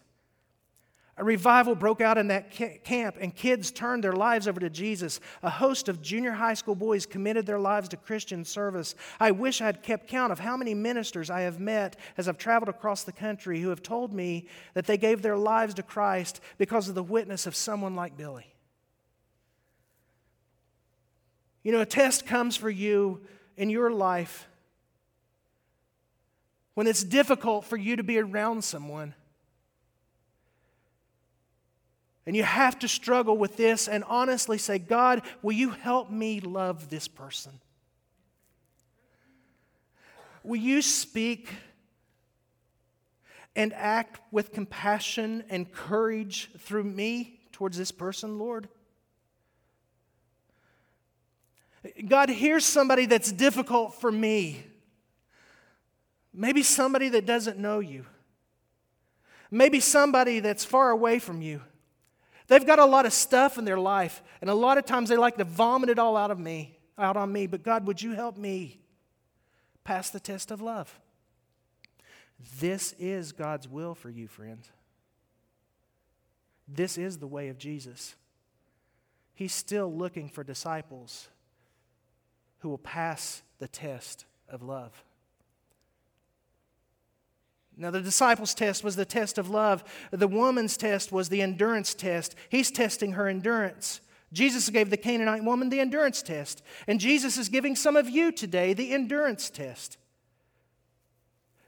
A 1.19 1.23
revival 1.23 1.73
broke 1.73 1.99
out 1.99 2.19
in 2.19 2.27
that 2.27 2.51
camp, 2.83 3.17
and 3.19 3.35
kids 3.35 3.71
turned 3.71 4.03
their 4.03 4.13
lives 4.13 4.47
over 4.47 4.59
to 4.59 4.69
Jesus. 4.69 5.19
A 5.41 5.49
host 5.49 5.89
of 5.89 5.99
junior 5.99 6.33
high 6.33 6.53
school 6.53 6.75
boys 6.75 7.07
committed 7.07 7.47
their 7.47 7.59
lives 7.59 7.89
to 7.89 7.97
Christian 7.97 8.45
service. 8.45 8.93
I 9.19 9.31
wish 9.31 9.59
I'd 9.59 9.81
kept 9.81 10.07
count 10.07 10.31
of 10.31 10.37
how 10.37 10.55
many 10.55 10.75
ministers 10.75 11.31
I 11.31 11.41
have 11.41 11.59
met 11.59 11.95
as 12.17 12.27
I've 12.27 12.37
traveled 12.37 12.69
across 12.69 13.03
the 13.03 13.11
country 13.11 13.59
who 13.61 13.69
have 13.69 13.81
told 13.81 14.13
me 14.13 14.47
that 14.75 14.85
they 14.85 14.97
gave 14.97 15.23
their 15.23 15.37
lives 15.37 15.73
to 15.75 15.83
Christ 15.83 16.39
because 16.59 16.87
of 16.87 16.93
the 16.93 17.01
witness 17.01 17.47
of 17.47 17.55
someone 17.55 17.95
like 17.95 18.15
Billy. 18.15 18.53
You 21.63 21.71
know, 21.71 21.81
a 21.81 21.85
test 21.85 22.27
comes 22.27 22.55
for 22.55 22.69
you 22.69 23.21
in 23.57 23.71
your 23.71 23.89
life 23.89 24.47
when 26.75 26.85
it's 26.85 27.03
difficult 27.03 27.65
for 27.65 27.75
you 27.75 27.95
to 27.95 28.03
be 28.03 28.19
around 28.19 28.63
someone. 28.63 29.15
And 32.27 32.35
you 32.35 32.43
have 32.43 32.77
to 32.79 32.89
struggle 32.89 33.37
with 33.37 33.55
this 33.55 33.87
and 33.87 34.03
honestly 34.03 34.57
say, 34.57 34.79
God, 34.79 35.21
will 35.41 35.53
you 35.53 35.69
help 35.69 36.11
me 36.11 36.41
love 36.41 36.89
this 36.89 37.07
person? 37.07 37.53
Will 40.43 40.57
you 40.57 40.81
speak 40.81 41.49
and 43.55 43.73
act 43.73 44.19
with 44.29 44.51
compassion 44.51 45.45
and 45.49 45.71
courage 45.71 46.49
through 46.59 46.83
me 46.83 47.39
towards 47.53 47.77
this 47.77 47.91
person, 47.91 48.37
Lord? 48.37 48.67
God, 52.09 52.27
here's 52.27 52.65
somebody 52.65 53.05
that's 53.05 53.31
difficult 53.31 54.01
for 54.01 54.11
me. 54.11 54.65
Maybe 56.33 56.61
somebody 56.61 57.07
that 57.07 57.25
doesn't 57.25 57.57
know 57.57 57.79
you. 57.79 58.05
Maybe 59.49 59.79
somebody 59.79 60.41
that's 60.41 60.65
far 60.65 60.89
away 60.89 61.19
from 61.19 61.41
you. 61.41 61.61
They've 62.47 62.65
got 62.65 62.79
a 62.79 62.85
lot 62.85 63.05
of 63.05 63.13
stuff 63.13 63.57
in 63.57 63.65
their 63.65 63.79
life, 63.79 64.23
and 64.41 64.49
a 64.49 64.53
lot 64.53 64.77
of 64.77 64.85
times 64.85 65.09
they 65.09 65.17
like 65.17 65.37
to 65.37 65.43
vomit 65.43 65.89
it 65.89 65.99
all 65.99 66.15
out 66.15 66.31
of 66.31 66.39
me, 66.39 66.77
out 66.97 67.17
on 67.17 67.31
me. 67.31 67.45
But 67.45 67.63
God, 67.63 67.85
would 67.87 68.01
you 68.01 68.13
help 68.13 68.37
me 68.37 68.79
pass 69.83 70.09
the 70.09 70.19
test 70.19 70.51
of 70.51 70.61
love? 70.61 70.99
This 72.59 72.93
is 72.99 73.31
God's 73.31 73.67
will 73.67 73.95
for 73.95 74.09
you, 74.09 74.27
friends. 74.27 74.69
This 76.67 76.97
is 76.97 77.17
the 77.17 77.27
way 77.27 77.49
of 77.49 77.57
Jesus. 77.57 78.15
He's 79.33 79.53
still 79.53 79.93
looking 79.93 80.29
for 80.29 80.43
disciples 80.43 81.29
who 82.59 82.69
will 82.69 82.77
pass 82.77 83.41
the 83.59 83.67
test 83.67 84.25
of 84.49 84.63
love. 84.63 85.03
Now, 87.77 87.91
the 87.91 88.01
disciples' 88.01 88.55
test 88.55 88.83
was 88.83 88.95
the 88.95 89.05
test 89.05 89.37
of 89.37 89.49
love. 89.51 89.83
The 90.09 90.27
woman's 90.27 90.77
test 90.77 91.11
was 91.11 91.29
the 91.29 91.43
endurance 91.43 91.93
test. 91.93 92.35
He's 92.49 92.71
testing 92.71 93.11
her 93.11 93.27
endurance. 93.27 94.01
Jesus 94.33 94.69
gave 94.69 94.89
the 94.89 94.97
Canaanite 94.97 95.43
woman 95.43 95.69
the 95.69 95.79
endurance 95.79 96.21
test. 96.23 96.63
And 96.87 96.99
Jesus 96.99 97.37
is 97.37 97.49
giving 97.49 97.75
some 97.75 97.95
of 97.95 98.09
you 98.09 98.31
today 98.31 98.73
the 98.73 98.93
endurance 98.93 99.49
test. 99.51 99.97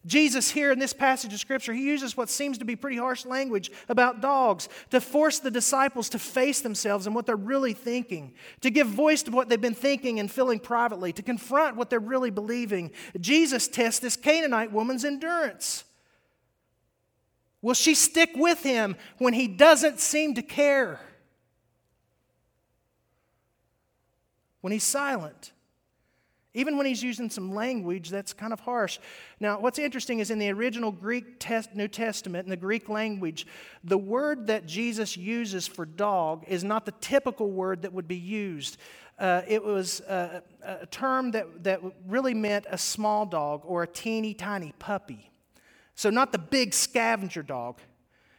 Jesus, 0.06 0.50
here 0.50 0.72
in 0.72 0.80
this 0.80 0.94
passage 0.94 1.34
of 1.34 1.40
Scripture, 1.40 1.74
he 1.74 1.84
uses 1.84 2.16
what 2.18 2.30
seems 2.30 2.58
to 2.58 2.66
be 2.66 2.76
pretty 2.76 2.98
harsh 2.98 3.26
language 3.26 3.70
about 3.90 4.22
dogs 4.22 4.70
to 4.90 5.02
force 5.02 5.40
the 5.40 5.52
disciples 5.52 6.10
to 6.10 6.20
face 6.20 6.62
themselves 6.62 7.06
and 7.06 7.14
what 7.14 7.26
they're 7.26 7.36
really 7.36 7.74
thinking, 7.74 8.34
to 8.62 8.72
give 8.72 8.88
voice 8.88 9.22
to 9.24 9.32
what 9.32 9.50
they've 9.50 9.60
been 9.60 9.74
thinking 9.74 10.20
and 10.20 10.32
feeling 10.32 10.60
privately, 10.60 11.12
to 11.14 11.22
confront 11.22 11.76
what 11.76 11.90
they're 11.90 12.00
really 12.00 12.32
believing. 12.32 12.92
Jesus 13.20 13.68
tests 13.68 14.00
this 14.00 14.16
Canaanite 14.16 14.72
woman's 14.72 15.04
endurance. 15.04 15.84
Will 17.62 17.74
she 17.74 17.94
stick 17.94 18.32
with 18.36 18.64
him 18.64 18.96
when 19.18 19.34
he 19.34 19.48
doesn't 19.48 20.00
seem 20.00 20.36
to 20.36 20.42
care? 20.42 21.00
When 24.62 24.72
he's 24.72 24.84
silent? 24.84 25.52
Even 26.54 26.78
when 26.78 26.88
he's 26.88 27.04
using 27.04 27.30
some 27.30 27.54
language 27.54 28.10
that's 28.10 28.34
kind 28.34 28.52
of 28.52 28.60
harsh. 28.62 28.98
Now, 29.40 29.60
what's 29.60 29.78
interesting 29.78 30.20
is 30.20 30.32
in 30.32 30.40
the 30.40 30.50
original 30.50 30.92
Greek 30.92 31.40
test, 31.40 31.76
New 31.76 31.88
Testament, 31.88 32.46
in 32.46 32.50
the 32.50 32.58
Greek 32.58 32.90
language, 32.90 33.46
the 33.84 33.98
word 33.98 34.48
that 34.48 34.66
Jesus 34.66 35.16
uses 35.16 35.68
for 35.68 35.86
dog 35.86 36.46
is 36.48 36.64
not 36.64 36.86
the 36.86 36.94
typical 37.02 37.52
word 37.52 37.84
that 37.84 37.94
would 37.94 38.08
be 38.08 38.18
used. 38.18 38.78
Uh, 39.20 39.44
it 39.48 39.64
was 39.64 40.00
a, 40.02 40.42
a 40.64 40.86
term 40.88 41.32
that, 41.32 41.64
that 41.64 41.82
really 42.08 42.34
meant 42.34 42.66
a 42.70 42.78
small 42.78 43.26
dog 43.26 43.62
or 43.64 43.84
a 43.84 43.88
teeny 43.88 44.34
tiny 44.34 44.74
puppy. 44.80 45.29
So, 46.00 46.10
not 46.10 46.32
the 46.32 46.38
big 46.38 46.74
scavenger 46.74 47.44
dog. 47.44 47.82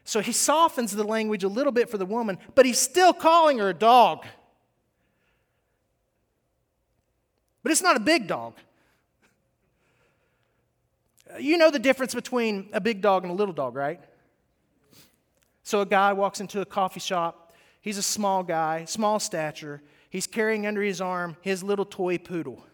So, 0.04 0.20
he 0.20 0.32
softens 0.32 0.92
the 0.92 1.04
language 1.04 1.44
a 1.44 1.48
little 1.48 1.72
bit 1.72 1.90
for 1.90 1.98
the 1.98 2.06
woman, 2.06 2.38
but 2.54 2.64
he's 2.64 2.78
still 2.78 3.12
calling 3.12 3.58
her 3.58 3.68
a 3.68 3.74
dog. 3.74 4.24
But 7.62 7.70
it's 7.70 7.82
not 7.82 7.96
a 7.96 8.00
big 8.00 8.26
dog. 8.26 8.54
Uh, 11.30 11.36
you 11.36 11.58
know 11.58 11.70
the 11.70 11.78
difference 11.78 12.14
between 12.14 12.70
a 12.72 12.80
big 12.80 13.02
dog 13.02 13.24
and 13.24 13.30
a 13.30 13.34
little 13.34 13.52
dog, 13.52 13.74
right? 13.74 14.00
So, 15.62 15.82
a 15.82 15.86
guy 15.86 16.14
walks 16.14 16.40
into 16.40 16.62
a 16.62 16.64
coffee 16.64 16.98
shop. 17.00 17.52
He's 17.82 17.98
a 17.98 18.02
small 18.02 18.42
guy, 18.42 18.86
small 18.86 19.20
stature. 19.20 19.82
He's 20.08 20.26
carrying 20.26 20.66
under 20.66 20.80
his 20.80 21.02
arm 21.02 21.36
his 21.42 21.62
little 21.62 21.84
toy 21.84 22.16
poodle. 22.16 22.64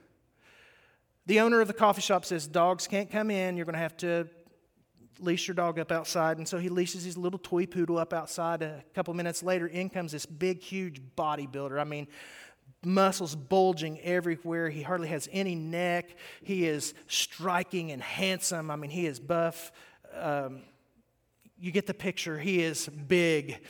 The 1.27 1.41
owner 1.41 1.61
of 1.61 1.67
the 1.67 1.75
coffee 1.75 2.03
shop 2.03 2.25
says, 2.25 2.47
Dogs 2.47 2.87
can't 2.87 3.11
come 3.11 3.33
in. 3.33 3.57
You're 3.57 3.67
going 3.67 3.75
to 3.75 3.81
have 3.81 3.97
to 3.97 4.29
leash 5.19 5.49
your 5.49 5.55
dog 5.55 5.79
up 5.79 5.93
outside. 5.93 6.39
And 6.39 6.47
so 6.47 6.59
he 6.59 6.69
leashes 6.69 7.05
his 7.05 7.17
little 7.17 7.39
toy 7.39 7.67
poodle 7.67 7.99
up 7.99 8.13
outside. 8.13 8.63
A 8.63 8.85
couple 8.95 9.15
minutes 9.15 9.43
later, 9.43 9.67
in 9.67 9.91
comes 9.91 10.13
this 10.13 10.27
big, 10.27 10.63
huge 10.63 11.01
bodybuilder. 11.17 11.81
I 11.81 11.85
mean, 11.85 12.07
muscles 12.85 13.35
bulging 13.35 14.01
everywhere. 14.01 14.69
He 14.71 14.83
hardly 14.83 15.09
has 15.09 15.29
any 15.33 15.55
neck. 15.55 16.17
He 16.43 16.67
is 16.67 16.95
striking 17.07 17.91
and 17.93 18.03
handsome. 18.03 18.71
I 18.71 18.77
mean, 18.77 18.91
he 18.91 19.07
is 19.07 19.19
buff. 19.19 19.73
Um, 20.15 20.63
you 21.59 21.73
get 21.73 21.87
the 21.87 21.95
picture. 21.95 22.39
He 22.39 22.63
is 22.63 22.87
big. 22.87 23.61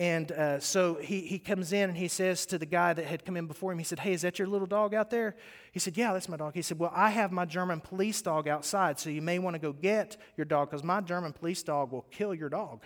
And 0.00 0.32
uh, 0.32 0.60
so 0.60 0.94
he, 0.94 1.20
he 1.20 1.38
comes 1.38 1.74
in 1.74 1.90
and 1.90 1.98
he 1.98 2.08
says 2.08 2.46
to 2.46 2.56
the 2.56 2.64
guy 2.64 2.94
that 2.94 3.04
had 3.04 3.22
come 3.22 3.36
in 3.36 3.46
before 3.46 3.70
him, 3.70 3.76
he 3.76 3.84
said, 3.84 3.98
Hey, 3.98 4.14
is 4.14 4.22
that 4.22 4.38
your 4.38 4.48
little 4.48 4.66
dog 4.66 4.94
out 4.94 5.10
there? 5.10 5.36
He 5.72 5.78
said, 5.78 5.94
Yeah, 5.94 6.14
that's 6.14 6.26
my 6.26 6.38
dog. 6.38 6.54
He 6.54 6.62
said, 6.62 6.78
Well, 6.78 6.90
I 6.94 7.10
have 7.10 7.32
my 7.32 7.44
German 7.44 7.80
police 7.80 8.22
dog 8.22 8.48
outside, 8.48 8.98
so 8.98 9.10
you 9.10 9.20
may 9.20 9.38
want 9.38 9.56
to 9.56 9.60
go 9.60 9.74
get 9.74 10.16
your 10.38 10.46
dog 10.46 10.70
because 10.70 10.82
my 10.82 11.02
German 11.02 11.34
police 11.34 11.62
dog 11.62 11.92
will 11.92 12.06
kill 12.10 12.34
your 12.34 12.48
dog. 12.48 12.82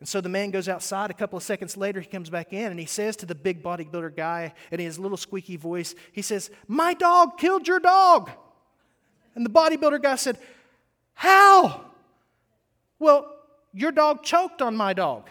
And 0.00 0.06
so 0.06 0.20
the 0.20 0.28
man 0.28 0.50
goes 0.50 0.68
outside. 0.68 1.10
A 1.10 1.14
couple 1.14 1.38
of 1.38 1.42
seconds 1.42 1.78
later, 1.78 1.98
he 1.98 2.08
comes 2.08 2.28
back 2.28 2.52
in 2.52 2.70
and 2.70 2.78
he 2.78 2.84
says 2.84 3.16
to 3.16 3.24
the 3.24 3.34
big 3.34 3.62
bodybuilder 3.62 4.14
guy 4.14 4.52
in 4.70 4.80
his 4.80 4.98
little 4.98 5.16
squeaky 5.16 5.56
voice, 5.56 5.94
he 6.12 6.20
says, 6.20 6.50
My 6.68 6.92
dog 6.92 7.38
killed 7.38 7.66
your 7.66 7.80
dog. 7.80 8.30
And 9.34 9.46
the 9.46 9.50
bodybuilder 9.50 10.02
guy 10.02 10.16
said, 10.16 10.36
How? 11.14 11.86
Well, 12.98 13.34
your 13.72 13.92
dog 13.92 14.22
choked 14.22 14.60
on 14.60 14.76
my 14.76 14.92
dog. 14.92 15.30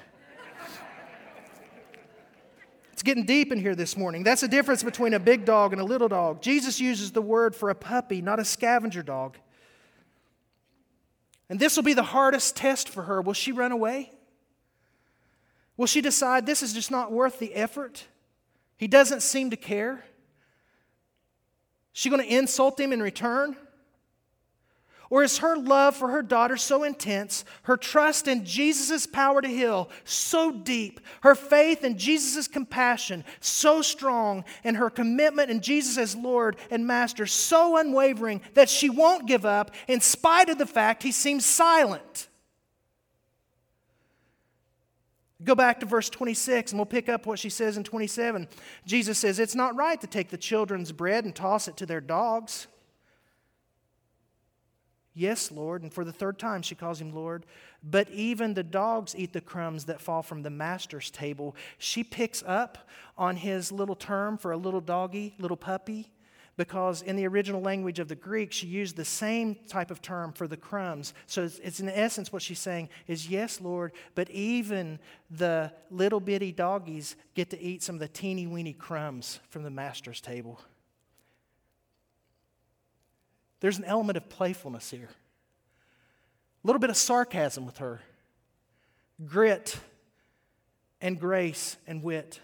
It's 2.99 3.03
getting 3.05 3.23
deep 3.23 3.53
in 3.53 3.61
here 3.61 3.75
this 3.75 3.95
morning. 3.95 4.23
That's 4.23 4.41
the 4.41 4.49
difference 4.49 4.83
between 4.83 5.13
a 5.13 5.21
big 5.21 5.45
dog 5.45 5.71
and 5.71 5.81
a 5.81 5.85
little 5.85 6.09
dog. 6.09 6.41
Jesus 6.41 6.81
uses 6.81 7.13
the 7.13 7.21
word 7.21 7.55
for 7.55 7.69
a 7.69 7.73
puppy, 7.73 8.21
not 8.21 8.41
a 8.41 8.43
scavenger 8.43 9.01
dog. 9.01 9.37
And 11.47 11.61
this 11.61 11.77
will 11.77 11.83
be 11.83 11.93
the 11.93 12.03
hardest 12.03 12.57
test 12.57 12.89
for 12.89 13.03
her. 13.03 13.21
Will 13.21 13.31
she 13.31 13.53
run 13.53 13.71
away? 13.71 14.11
Will 15.77 15.85
she 15.85 16.01
decide 16.01 16.45
this 16.45 16.61
is 16.61 16.73
just 16.73 16.91
not 16.91 17.09
worth 17.09 17.39
the 17.39 17.55
effort? 17.55 18.05
He 18.75 18.89
doesn't 18.89 19.21
seem 19.21 19.51
to 19.51 19.55
care. 19.55 20.03
Is 21.95 22.01
she 22.01 22.09
going 22.09 22.21
to 22.21 22.27
insult 22.27 22.77
him 22.77 22.91
in 22.91 23.01
return? 23.01 23.55
Or 25.09 25.23
is 25.23 25.39
her 25.39 25.57
love 25.57 25.95
for 25.95 26.09
her 26.09 26.21
daughter 26.21 26.55
so 26.55 26.83
intense, 26.83 27.43
her 27.63 27.77
trust 27.77 28.27
in 28.27 28.45
Jesus' 28.45 29.07
power 29.07 29.41
to 29.41 29.47
heal 29.47 29.89
so 30.03 30.51
deep, 30.51 30.99
her 31.21 31.33
faith 31.33 31.83
in 31.83 31.97
Jesus' 31.97 32.47
compassion 32.47 33.23
so 33.39 33.81
strong, 33.81 34.45
and 34.63 34.77
her 34.77 34.91
commitment 34.91 35.49
in 35.49 35.61
Jesus 35.61 35.97
as 35.97 36.15
Lord 36.15 36.57
and 36.69 36.85
Master 36.85 37.25
so 37.25 37.77
unwavering 37.77 38.41
that 38.53 38.69
she 38.69 38.89
won't 38.89 39.27
give 39.27 39.45
up 39.45 39.71
in 39.87 39.99
spite 39.99 40.49
of 40.49 40.59
the 40.59 40.67
fact 40.67 41.01
he 41.01 41.11
seems 41.11 41.43
silent? 41.43 42.27
Go 45.43 45.55
back 45.55 45.79
to 45.79 45.85
verse 45.85 46.09
26 46.09 46.71
and 46.71 46.79
we'll 46.79 46.85
pick 46.85 47.09
up 47.09 47.25
what 47.25 47.39
she 47.39 47.49
says 47.49 47.77
in 47.77 47.83
27. 47.83 48.47
Jesus 48.85 49.17
says, 49.17 49.39
It's 49.39 49.55
not 49.55 49.75
right 49.75 49.99
to 50.01 50.07
take 50.07 50.29
the 50.29 50.37
children's 50.37 50.91
bread 50.91 51.23
and 51.23 51.33
toss 51.33 51.67
it 51.67 51.77
to 51.77 51.85
their 51.85 52.01
dogs. 52.01 52.67
Yes, 55.13 55.51
Lord. 55.51 55.81
And 55.81 55.93
for 55.93 56.05
the 56.05 56.13
third 56.13 56.37
time, 56.39 56.61
she 56.61 56.75
calls 56.75 57.01
him 57.01 57.13
Lord. 57.13 57.45
But 57.83 58.09
even 58.09 58.53
the 58.53 58.63
dogs 58.63 59.15
eat 59.17 59.33
the 59.33 59.41
crumbs 59.41 59.85
that 59.85 60.01
fall 60.01 60.21
from 60.21 60.43
the 60.43 60.49
master's 60.49 61.09
table. 61.09 61.55
She 61.77 62.03
picks 62.03 62.43
up 62.45 62.89
on 63.17 63.35
his 63.35 63.71
little 63.71 63.95
term 63.95 64.37
for 64.37 64.51
a 64.51 64.57
little 64.57 64.81
doggy, 64.81 65.35
little 65.39 65.57
puppy, 65.57 66.11
because 66.57 67.01
in 67.01 67.15
the 67.15 67.25
original 67.25 67.61
language 67.61 67.99
of 67.99 68.09
the 68.09 68.15
Greek, 68.15 68.51
she 68.51 68.67
used 68.67 68.97
the 68.97 69.05
same 69.05 69.55
type 69.67 69.91
of 69.91 70.01
term 70.01 70.33
for 70.33 70.45
the 70.45 70.57
crumbs. 70.57 71.13
So 71.25 71.43
it's, 71.43 71.57
it's, 71.59 71.79
in 71.79 71.87
essence 71.87 72.33
what 72.33 72.41
she's 72.41 72.59
saying 72.59 72.89
is, 73.07 73.29
Yes, 73.29 73.61
Lord, 73.61 73.93
but 74.13 74.29
even 74.29 74.99
the 75.31 75.71
little 75.89 76.19
bitty 76.19 76.51
doggies 76.51 77.15
get 77.33 77.49
to 77.51 77.61
eat 77.61 77.81
some 77.81 77.95
of 77.95 78.01
the 78.01 78.09
teeny 78.09 78.45
weeny 78.45 78.73
crumbs 78.73 79.39
from 79.49 79.63
the 79.63 79.69
master's 79.69 80.19
table. 80.19 80.59
There's 83.59 83.77
an 83.77 83.85
element 83.85 84.17
of 84.17 84.29
playfulness 84.29 84.91
here, 84.91 85.09
a 86.63 86.67
little 86.67 86.79
bit 86.79 86.89
of 86.89 86.97
sarcasm 86.97 87.65
with 87.65 87.79
her, 87.79 88.01
grit 89.25 89.77
and 91.01 91.19
grace 91.19 91.77
and 91.87 92.03
wit. 92.03 92.39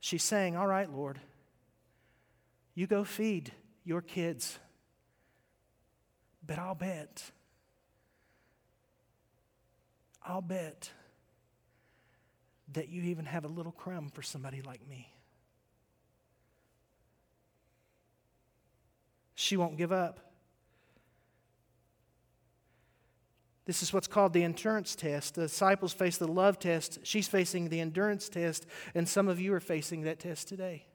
She's 0.00 0.22
saying, 0.22 0.56
All 0.56 0.66
right, 0.66 0.90
Lord, 0.90 1.18
you 2.74 2.86
go 2.86 3.04
feed 3.04 3.52
your 3.84 4.02
kids. 4.02 4.58
But 6.46 6.58
I'll 6.58 6.74
bet, 6.74 7.30
I'll 10.24 10.40
bet 10.40 10.90
that 12.72 12.88
you 12.88 13.02
even 13.02 13.26
have 13.26 13.44
a 13.44 13.48
little 13.48 13.72
crumb 13.72 14.10
for 14.10 14.22
somebody 14.22 14.62
like 14.62 14.86
me. 14.88 15.12
She 19.40 19.56
won't 19.56 19.76
give 19.76 19.92
up. 19.92 20.18
This 23.66 23.84
is 23.84 23.92
what's 23.92 24.08
called 24.08 24.32
the 24.32 24.42
endurance 24.42 24.96
test. 24.96 25.36
The 25.36 25.42
disciples 25.42 25.92
face 25.92 26.18
the 26.18 26.26
love 26.26 26.58
test. 26.58 26.98
She's 27.04 27.28
facing 27.28 27.68
the 27.68 27.78
endurance 27.78 28.28
test, 28.28 28.66
and 28.96 29.08
some 29.08 29.28
of 29.28 29.40
you 29.40 29.54
are 29.54 29.60
facing 29.60 30.02
that 30.02 30.18
test 30.18 30.48
today. 30.48 30.86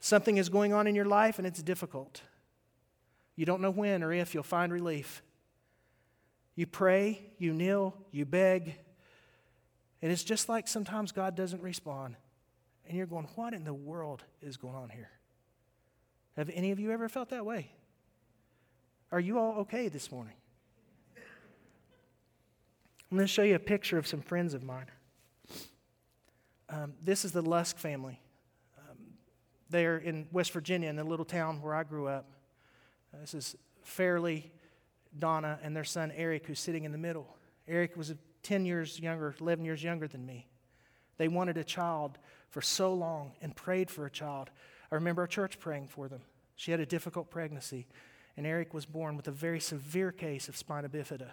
Something 0.00 0.38
is 0.38 0.48
going 0.48 0.72
on 0.72 0.88
in 0.88 0.96
your 0.96 1.04
life 1.04 1.38
and 1.38 1.46
it's 1.46 1.62
difficult. 1.62 2.22
You 3.36 3.46
don't 3.46 3.60
know 3.60 3.70
when 3.70 4.02
or 4.02 4.12
if 4.12 4.34
you'll 4.34 4.42
find 4.42 4.72
relief. 4.72 5.22
You 6.56 6.66
pray, 6.66 7.30
you 7.38 7.54
kneel, 7.54 7.94
you 8.10 8.24
beg, 8.24 8.74
and 10.02 10.10
it's 10.10 10.24
just 10.24 10.48
like 10.48 10.66
sometimes 10.66 11.12
God 11.12 11.36
doesn't 11.36 11.62
respond. 11.62 12.16
And 12.88 12.96
you're 12.96 13.06
going, 13.06 13.28
What 13.36 13.54
in 13.54 13.62
the 13.62 13.72
world 13.72 14.24
is 14.42 14.56
going 14.56 14.74
on 14.74 14.88
here? 14.88 15.10
Have 16.36 16.50
any 16.52 16.70
of 16.70 16.78
you 16.78 16.90
ever 16.90 17.08
felt 17.08 17.30
that 17.30 17.46
way? 17.46 17.70
Are 19.10 19.20
you 19.20 19.38
all 19.38 19.60
okay 19.60 19.88
this 19.88 20.12
morning? 20.12 20.34
I'm 23.10 23.16
going 23.16 23.26
to 23.26 23.32
show 23.32 23.42
you 23.42 23.54
a 23.54 23.60
picture 23.60 23.98
of 23.98 24.06
some 24.06 24.20
friends 24.20 24.52
of 24.52 24.62
mine. 24.62 24.86
Um, 26.68 26.94
this 27.02 27.24
is 27.24 27.32
the 27.32 27.40
Lusk 27.40 27.78
family. 27.78 28.20
Um, 28.76 28.96
they're 29.70 29.98
in 29.98 30.26
West 30.32 30.52
Virginia, 30.52 30.90
in 30.90 30.96
the 30.96 31.04
little 31.04 31.24
town 31.24 31.62
where 31.62 31.74
I 31.74 31.84
grew 31.84 32.08
up. 32.08 32.28
Uh, 33.14 33.20
this 33.20 33.32
is 33.32 33.56
Fairly, 33.82 34.50
Donna, 35.16 35.58
and 35.62 35.74
their 35.74 35.84
son 35.84 36.12
Eric, 36.16 36.46
who's 36.46 36.58
sitting 36.58 36.84
in 36.84 36.90
the 36.90 36.98
middle. 36.98 37.36
Eric 37.68 37.96
was 37.96 38.12
10 38.42 38.66
years 38.66 38.98
younger, 38.98 39.34
11 39.40 39.64
years 39.64 39.82
younger 39.82 40.08
than 40.08 40.26
me. 40.26 40.48
They 41.16 41.28
wanted 41.28 41.56
a 41.56 41.64
child 41.64 42.18
for 42.50 42.60
so 42.60 42.92
long 42.92 43.32
and 43.40 43.54
prayed 43.54 43.90
for 43.90 44.04
a 44.04 44.10
child. 44.10 44.50
I 44.90 44.94
remember 44.94 45.22
our 45.22 45.26
church 45.26 45.58
praying 45.58 45.88
for 45.88 46.08
them. 46.08 46.20
She 46.54 46.70
had 46.70 46.80
a 46.80 46.86
difficult 46.86 47.30
pregnancy, 47.30 47.86
and 48.36 48.46
Eric 48.46 48.72
was 48.72 48.86
born 48.86 49.16
with 49.16 49.28
a 49.28 49.32
very 49.32 49.60
severe 49.60 50.12
case 50.12 50.48
of 50.48 50.56
spina 50.56 50.88
bifida. 50.88 51.30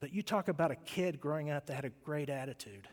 But 0.00 0.12
you 0.12 0.22
talk 0.22 0.48
about 0.48 0.70
a 0.70 0.76
kid 0.76 1.20
growing 1.20 1.50
up 1.50 1.66
that 1.66 1.74
had 1.74 1.84
a 1.84 1.90
great 2.04 2.28
attitude. 2.28 2.88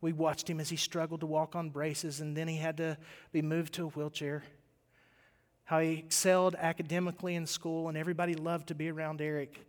We 0.00 0.12
watched 0.12 0.48
him 0.48 0.60
as 0.60 0.68
he 0.68 0.76
struggled 0.76 1.20
to 1.20 1.26
walk 1.26 1.56
on 1.56 1.70
braces, 1.70 2.20
and 2.20 2.36
then 2.36 2.46
he 2.46 2.56
had 2.56 2.76
to 2.76 2.98
be 3.32 3.42
moved 3.42 3.74
to 3.74 3.84
a 3.84 3.88
wheelchair. 3.88 4.44
How 5.64 5.80
he 5.80 5.94
excelled 5.94 6.56
academically 6.56 7.34
in 7.34 7.46
school, 7.46 7.88
and 7.88 7.96
everybody 7.96 8.34
loved 8.34 8.68
to 8.68 8.74
be 8.74 8.90
around 8.90 9.20
Eric. 9.22 9.66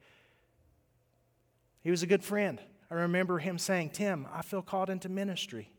He 1.81 1.89
was 1.89 2.03
a 2.03 2.07
good 2.07 2.23
friend. 2.23 2.59
I 2.91 2.95
remember 2.95 3.39
him 3.39 3.57
saying, 3.57 3.91
Tim, 3.91 4.27
I 4.31 4.41
feel 4.41 4.61
called 4.61 4.89
into 4.89 5.07
ministry. 5.07 5.71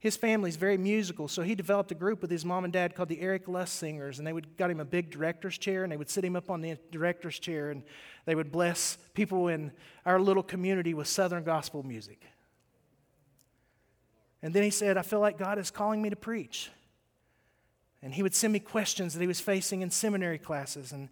His 0.00 0.16
family's 0.16 0.56
very 0.56 0.78
musical, 0.78 1.28
so 1.28 1.42
he 1.42 1.54
developed 1.54 1.92
a 1.92 1.94
group 1.94 2.22
with 2.22 2.30
his 2.30 2.42
mom 2.42 2.64
and 2.64 2.72
dad 2.72 2.94
called 2.94 3.10
the 3.10 3.20
Eric 3.20 3.46
Lusk 3.46 3.78
Singers, 3.78 4.18
and 4.18 4.26
they 4.26 4.32
would 4.32 4.56
got 4.56 4.70
him 4.70 4.80
a 4.80 4.84
big 4.84 5.10
director's 5.10 5.58
chair, 5.58 5.82
and 5.82 5.92
they 5.92 5.98
would 5.98 6.08
sit 6.08 6.24
him 6.24 6.36
up 6.36 6.50
on 6.50 6.62
the 6.62 6.78
director's 6.90 7.38
chair, 7.38 7.70
and 7.70 7.82
they 8.24 8.34
would 8.34 8.50
bless 8.50 8.96
people 9.12 9.48
in 9.48 9.70
our 10.06 10.18
little 10.18 10.42
community 10.42 10.94
with 10.94 11.06
Southern 11.06 11.44
gospel 11.44 11.82
music. 11.82 12.24
And 14.42 14.54
then 14.54 14.62
he 14.62 14.70
said, 14.70 14.96
I 14.96 15.02
feel 15.02 15.20
like 15.20 15.36
God 15.36 15.58
is 15.58 15.70
calling 15.70 16.00
me 16.00 16.08
to 16.08 16.16
preach. 16.16 16.70
And 18.02 18.14
he 18.14 18.22
would 18.22 18.34
send 18.34 18.54
me 18.54 18.58
questions 18.58 19.12
that 19.12 19.20
he 19.20 19.26
was 19.26 19.40
facing 19.40 19.82
in 19.82 19.90
seminary 19.90 20.38
classes. 20.38 20.92
And 20.92 21.10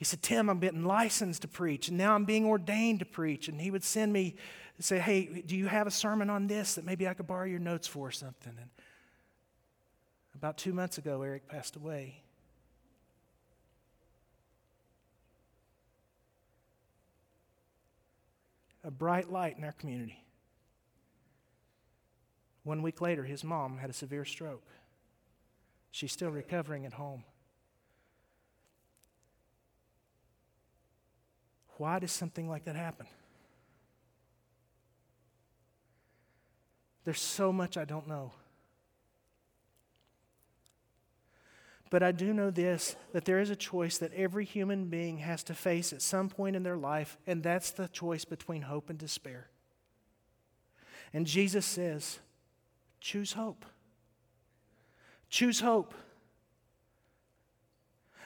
he 0.00 0.06
said, 0.06 0.22
Tim, 0.22 0.48
I'm 0.48 0.60
getting 0.60 0.82
licensed 0.82 1.42
to 1.42 1.48
preach, 1.48 1.88
and 1.88 1.98
now 1.98 2.14
I'm 2.14 2.24
being 2.24 2.46
ordained 2.46 3.00
to 3.00 3.04
preach. 3.04 3.48
And 3.48 3.60
he 3.60 3.70
would 3.70 3.84
send 3.84 4.14
me 4.14 4.34
say, 4.78 4.98
hey, 4.98 5.42
do 5.44 5.54
you 5.54 5.66
have 5.66 5.86
a 5.86 5.90
sermon 5.90 6.30
on 6.30 6.46
this 6.46 6.76
that 6.76 6.86
maybe 6.86 7.06
I 7.06 7.12
could 7.12 7.26
borrow 7.26 7.44
your 7.44 7.58
notes 7.58 7.86
for 7.86 8.08
or 8.08 8.10
something? 8.10 8.54
And 8.58 8.70
about 10.34 10.56
two 10.56 10.72
months 10.72 10.96
ago, 10.96 11.20
Eric 11.20 11.48
passed 11.48 11.76
away. 11.76 12.22
A 18.84 18.90
bright 18.90 19.30
light 19.30 19.58
in 19.58 19.64
our 19.64 19.72
community. 19.72 20.24
One 22.64 22.80
week 22.80 23.02
later, 23.02 23.24
his 23.24 23.44
mom 23.44 23.76
had 23.76 23.90
a 23.90 23.92
severe 23.92 24.24
stroke. 24.24 24.64
She's 25.90 26.10
still 26.10 26.30
recovering 26.30 26.86
at 26.86 26.94
home. 26.94 27.24
Why 31.80 31.98
does 31.98 32.12
something 32.12 32.46
like 32.46 32.64
that 32.64 32.76
happen? 32.76 33.06
There's 37.06 37.22
so 37.22 37.54
much 37.54 37.78
I 37.78 37.86
don't 37.86 38.06
know. 38.06 38.32
But 41.88 42.02
I 42.02 42.12
do 42.12 42.34
know 42.34 42.50
this 42.50 42.96
that 43.14 43.24
there 43.24 43.40
is 43.40 43.48
a 43.48 43.56
choice 43.56 43.96
that 43.96 44.12
every 44.12 44.44
human 44.44 44.88
being 44.88 45.20
has 45.20 45.42
to 45.44 45.54
face 45.54 45.94
at 45.94 46.02
some 46.02 46.28
point 46.28 46.54
in 46.54 46.64
their 46.64 46.76
life, 46.76 47.16
and 47.26 47.42
that's 47.42 47.70
the 47.70 47.88
choice 47.88 48.26
between 48.26 48.60
hope 48.60 48.90
and 48.90 48.98
despair. 48.98 49.48
And 51.14 51.26
Jesus 51.26 51.64
says, 51.64 52.18
choose 53.00 53.32
hope. 53.32 53.64
Choose 55.30 55.60
hope. 55.60 55.94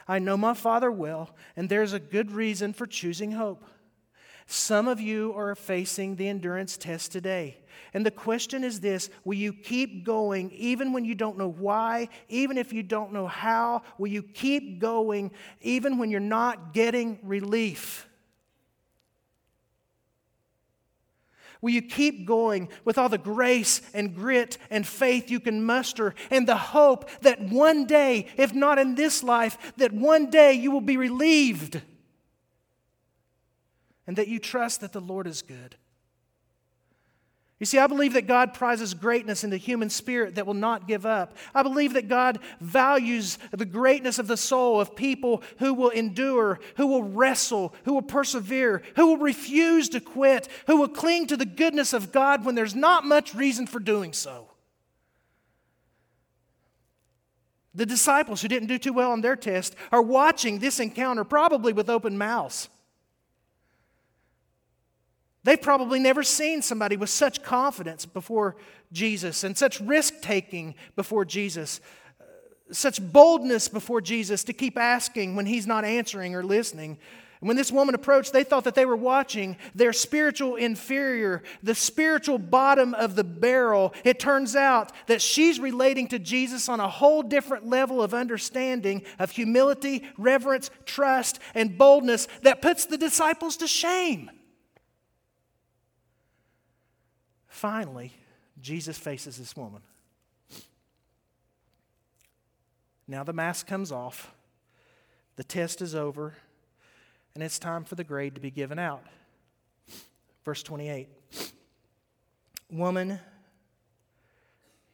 I 0.07 0.19
know 0.19 0.37
my 0.37 0.53
Father 0.53 0.91
well, 0.91 1.35
and 1.55 1.67
there's 1.67 1.93
a 1.93 1.99
good 1.99 2.31
reason 2.31 2.73
for 2.73 2.85
choosing 2.85 3.31
hope. 3.31 3.63
Some 4.47 4.87
of 4.87 5.01
you 5.01 5.33
are 5.35 5.55
facing 5.55 6.15
the 6.15 6.29
endurance 6.29 6.77
test 6.77 7.11
today. 7.11 7.57
And 7.93 8.05
the 8.05 8.11
question 8.11 8.63
is 8.63 8.79
this 8.79 9.09
Will 9.23 9.37
you 9.37 9.53
keep 9.53 10.05
going 10.05 10.51
even 10.51 10.93
when 10.93 11.05
you 11.05 11.15
don't 11.15 11.37
know 11.37 11.49
why, 11.49 12.09
even 12.29 12.57
if 12.57 12.71
you 12.71 12.83
don't 12.83 13.11
know 13.11 13.27
how? 13.27 13.81
Will 13.97 14.07
you 14.07 14.21
keep 14.21 14.79
going 14.79 15.31
even 15.61 15.97
when 15.97 16.11
you're 16.11 16.19
not 16.19 16.73
getting 16.73 17.17
relief? 17.23 18.07
Will 21.61 21.71
you 21.71 21.81
keep 21.81 22.25
going 22.25 22.69
with 22.83 22.97
all 22.97 23.09
the 23.09 23.17
grace 23.17 23.81
and 23.93 24.15
grit 24.15 24.57
and 24.69 24.85
faith 24.85 25.29
you 25.31 25.39
can 25.39 25.63
muster 25.63 26.13
and 26.29 26.47
the 26.47 26.57
hope 26.57 27.09
that 27.21 27.41
one 27.41 27.85
day, 27.85 28.27
if 28.37 28.53
not 28.53 28.79
in 28.79 28.95
this 28.95 29.23
life, 29.23 29.73
that 29.77 29.93
one 29.93 30.29
day 30.29 30.53
you 30.53 30.71
will 30.71 30.81
be 30.81 30.97
relieved? 30.97 31.81
and 34.07 34.17
that 34.17 34.27
you 34.27 34.39
trust 34.39 34.81
that 34.81 34.93
the 34.93 35.01
Lord 35.01 35.27
is 35.27 35.41
good. 35.41 35.75
You 37.59 37.65
see, 37.65 37.79
I 37.79 37.87
believe 37.87 38.13
that 38.13 38.27
God 38.27 38.53
prizes 38.53 38.93
greatness 38.93 39.45
in 39.45 39.49
the 39.49 39.55
human 39.55 39.89
spirit 39.89 40.35
that 40.35 40.45
will 40.45 40.53
not 40.53 40.89
give 40.89 41.05
up. 41.05 41.37
I 41.53 41.63
believe 41.63 41.93
that 41.93 42.09
God 42.09 42.39
values 42.59 43.37
the 43.51 43.65
greatness 43.65 44.19
of 44.19 44.27
the 44.27 44.35
soul 44.35 44.81
of 44.81 44.95
people 44.95 45.41
who 45.59 45.73
will 45.73 45.89
endure, 45.89 46.59
who 46.75 46.87
will 46.87 47.03
wrestle, 47.03 47.73
who 47.85 47.93
will 47.93 48.01
persevere, 48.01 48.83
who 48.97 49.07
will 49.07 49.17
refuse 49.17 49.87
to 49.89 50.01
quit, 50.01 50.49
who 50.67 50.77
will 50.77 50.89
cling 50.89 51.27
to 51.27 51.37
the 51.37 51.45
goodness 51.45 51.93
of 51.93 52.11
God 52.11 52.43
when 52.43 52.55
there's 52.55 52.75
not 52.75 53.05
much 53.05 53.33
reason 53.33 53.67
for 53.67 53.79
doing 53.79 54.11
so. 54.11 54.49
The 57.73 57.85
disciples 57.85 58.41
who 58.41 58.49
didn't 58.49 58.67
do 58.67 58.77
too 58.77 58.93
well 58.93 59.11
on 59.11 59.21
their 59.21 59.35
test 59.37 59.75
are 59.93 60.01
watching 60.01 60.59
this 60.59 60.81
encounter 60.81 61.23
probably 61.23 61.71
with 61.71 61.89
open 61.89 62.17
mouths. 62.17 62.67
They've 65.45 65.61
probably 65.61 65.99
never 65.99 66.23
seen 66.23 66.63
somebody 66.63 66.97
with 66.97 67.11
such 67.11 67.43
confidence 67.43 68.03
before 68.03 68.55
Jesus 68.91 69.43
and 69.43 69.55
such 69.55 69.79
risk 69.79 70.15
taking 70.19 70.73
before 70.95 71.23
Jesus, 71.23 71.81
uh, 72.19 72.23
such 72.71 72.99
boldness 72.99 73.67
before 73.67 74.01
Jesus 74.01 74.43
to 74.45 74.53
keep 74.53 74.75
asking 74.75 75.35
when 75.35 75.45
he's 75.45 75.67
not 75.67 75.85
answering 75.85 76.33
or 76.33 76.43
listening. 76.43 76.97
When 77.41 77.55
this 77.55 77.71
woman 77.71 77.93
approached, 77.93 78.33
they 78.33 78.43
thought 78.43 78.63
that 78.63 78.73
they 78.73 78.87
were 78.87 78.95
watching 78.95 79.55
their 79.75 79.93
spiritual 79.93 80.55
inferior, 80.55 81.43
the 81.61 81.75
spiritual 81.75 82.39
bottom 82.39 82.95
of 82.95 83.15
the 83.15 83.23
barrel. 83.23 83.93
It 84.03 84.19
turns 84.19 84.55
out 84.55 84.93
that 85.05 85.21
she's 85.21 85.59
relating 85.59 86.07
to 86.07 86.17
Jesus 86.17 86.67
on 86.67 86.79
a 86.79 86.89
whole 86.89 87.21
different 87.21 87.67
level 87.67 88.01
of 88.01 88.15
understanding 88.15 89.03
of 89.19 89.29
humility, 89.29 90.05
reverence, 90.17 90.71
trust, 90.85 91.37
and 91.53 91.77
boldness 91.77 92.27
that 92.41 92.63
puts 92.63 92.85
the 92.85 92.97
disciples 92.97 93.57
to 93.57 93.67
shame. 93.67 94.31
Finally, 97.55 98.11
Jesus 98.59 98.97
faces 98.97 99.37
this 99.37 99.55
woman. 99.55 99.81
Now 103.07 103.23
the 103.23 103.31
mask 103.31 103.65
comes 103.65 103.93
off, 103.93 104.33
the 105.37 105.43
test 105.45 105.81
is 105.81 105.95
over, 105.95 106.33
and 107.33 107.41
it's 107.41 107.57
time 107.57 107.85
for 107.85 107.95
the 107.95 108.03
grade 108.03 108.35
to 108.35 108.41
be 108.41 108.51
given 108.51 108.77
out. 108.77 109.05
Verse 110.43 110.63
28 110.63 111.07
Woman, 112.69 113.21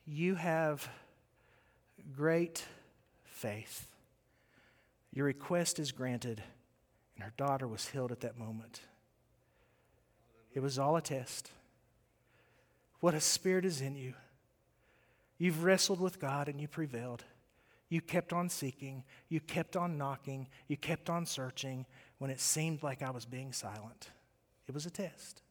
you 0.05 0.35
have 0.35 0.87
great 2.15 2.63
faith. 3.23 3.87
Your 5.11 5.25
request 5.25 5.79
is 5.79 5.91
granted. 5.91 6.43
And 7.15 7.23
her 7.23 7.33
daughter 7.37 7.67
was 7.67 7.87
healed 7.87 8.11
at 8.11 8.19
that 8.19 8.37
moment. 8.37 8.81
It 10.53 10.59
was 10.59 10.77
all 10.77 10.95
a 10.95 11.01
test. 11.01 11.51
What 13.01 13.13
a 13.13 13.19
spirit 13.19 13.65
is 13.65 13.81
in 13.81 13.95
you. 13.95 14.13
You've 15.37 15.63
wrestled 15.63 15.99
with 15.99 16.19
God 16.19 16.47
and 16.47 16.61
you 16.61 16.67
prevailed. 16.67 17.25
You 17.89 17.99
kept 17.99 18.31
on 18.31 18.47
seeking. 18.47 19.03
You 19.27 19.41
kept 19.41 19.75
on 19.75 19.97
knocking. 19.97 20.47
You 20.67 20.77
kept 20.77 21.09
on 21.09 21.25
searching 21.25 21.85
when 22.19 22.31
it 22.31 22.39
seemed 22.39 22.83
like 22.83 23.01
I 23.01 23.09
was 23.09 23.25
being 23.25 23.51
silent. 23.51 24.11
It 24.67 24.73
was 24.73 24.85
a 24.85 24.91
test. 24.91 25.41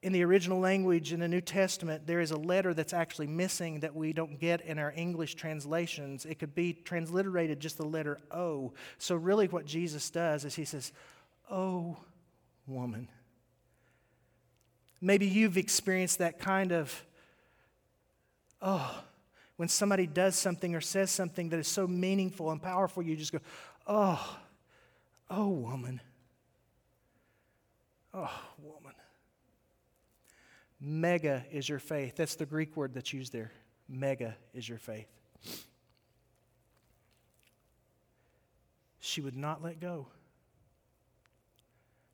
in 0.00 0.12
the 0.12 0.22
original 0.22 0.60
language 0.60 1.12
in 1.12 1.18
the 1.18 1.26
New 1.26 1.40
Testament, 1.40 2.06
there 2.06 2.20
is 2.20 2.30
a 2.30 2.36
letter 2.36 2.72
that's 2.72 2.92
actually 2.92 3.26
missing 3.26 3.80
that 3.80 3.96
we 3.96 4.12
don't 4.12 4.38
get 4.38 4.60
in 4.60 4.78
our 4.78 4.92
English 4.96 5.34
translations. 5.34 6.24
It 6.24 6.38
could 6.38 6.54
be 6.54 6.72
transliterated 6.72 7.58
just 7.58 7.78
the 7.78 7.84
letter 7.86 8.18
O. 8.30 8.72
So, 8.98 9.16
really, 9.16 9.48
what 9.48 9.66
Jesus 9.66 10.08
does 10.08 10.44
is 10.44 10.54
he 10.54 10.64
says, 10.64 10.92
Oh, 11.50 11.96
woman. 12.66 13.08
Maybe 15.00 15.26
you've 15.26 15.56
experienced 15.56 16.18
that 16.18 16.38
kind 16.38 16.72
of, 16.72 17.04
oh, 18.60 19.04
when 19.56 19.68
somebody 19.68 20.06
does 20.06 20.36
something 20.36 20.74
or 20.74 20.80
says 20.80 21.10
something 21.10 21.48
that 21.50 21.58
is 21.58 21.68
so 21.68 21.86
meaningful 21.86 22.50
and 22.50 22.62
powerful, 22.62 23.02
you 23.02 23.16
just 23.16 23.32
go, 23.32 23.40
oh, 23.86 24.38
oh, 25.30 25.48
woman. 25.48 26.00
Oh, 28.14 28.30
woman. 28.62 28.92
Mega 30.80 31.44
is 31.50 31.68
your 31.68 31.78
faith. 31.78 32.16
That's 32.16 32.36
the 32.36 32.46
Greek 32.46 32.76
word 32.76 32.94
that's 32.94 33.12
used 33.12 33.32
there. 33.32 33.52
Mega 33.88 34.36
is 34.54 34.68
your 34.68 34.78
faith. 34.78 35.08
She 39.00 39.20
would 39.20 39.36
not 39.36 39.62
let 39.62 39.80
go. 39.80 40.08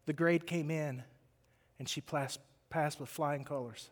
The 0.07 0.13
grade 0.13 0.47
came 0.47 0.71
in, 0.71 1.03
and 1.79 1.89
she 1.89 2.01
passed, 2.01 2.41
passed 2.75 2.99
with 2.99 3.09
flying 3.09 3.45
colors. 3.45 3.89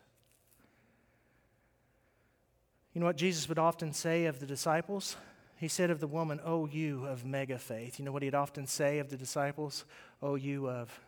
You 2.93 2.99
know 2.99 3.07
what 3.07 3.15
Jesus 3.15 3.47
would 3.47 3.57
often 3.57 3.93
say 3.93 4.25
of 4.25 4.41
the 4.41 4.45
disciples? 4.45 5.15
He 5.55 5.69
said 5.69 5.89
of 5.89 6.01
the 6.01 6.07
woman, 6.07 6.41
Oh, 6.43 6.67
you 6.67 7.05
of 7.05 7.23
mega 7.23 7.57
faith. 7.57 7.97
You 7.97 8.03
know 8.03 8.11
what 8.11 8.23
he'd 8.23 8.35
often 8.35 8.67
say 8.67 8.99
of 8.99 9.09
the 9.09 9.15
disciples? 9.15 9.85
Oh, 10.21 10.35
you 10.35 10.69
of 10.69 10.99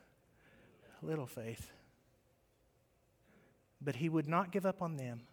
little 1.04 1.28
faith. 1.28 1.70
But 3.82 3.98
he 3.98 4.08
would 4.08 4.30
not 4.30 4.54
give 4.54 4.66
up 4.66 4.82
on 4.82 4.96
them, 4.96 5.24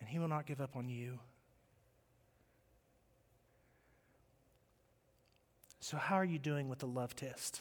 and 0.00 0.08
he 0.08 0.18
will 0.18 0.28
not 0.28 0.46
give 0.46 0.62
up 0.62 0.76
on 0.76 0.88
you. 0.88 1.18
So, 5.80 5.98
how 5.98 6.14
are 6.14 6.24
you 6.24 6.38
doing 6.38 6.70
with 6.70 6.78
the 6.78 6.86
love 6.86 7.14
test? 7.14 7.60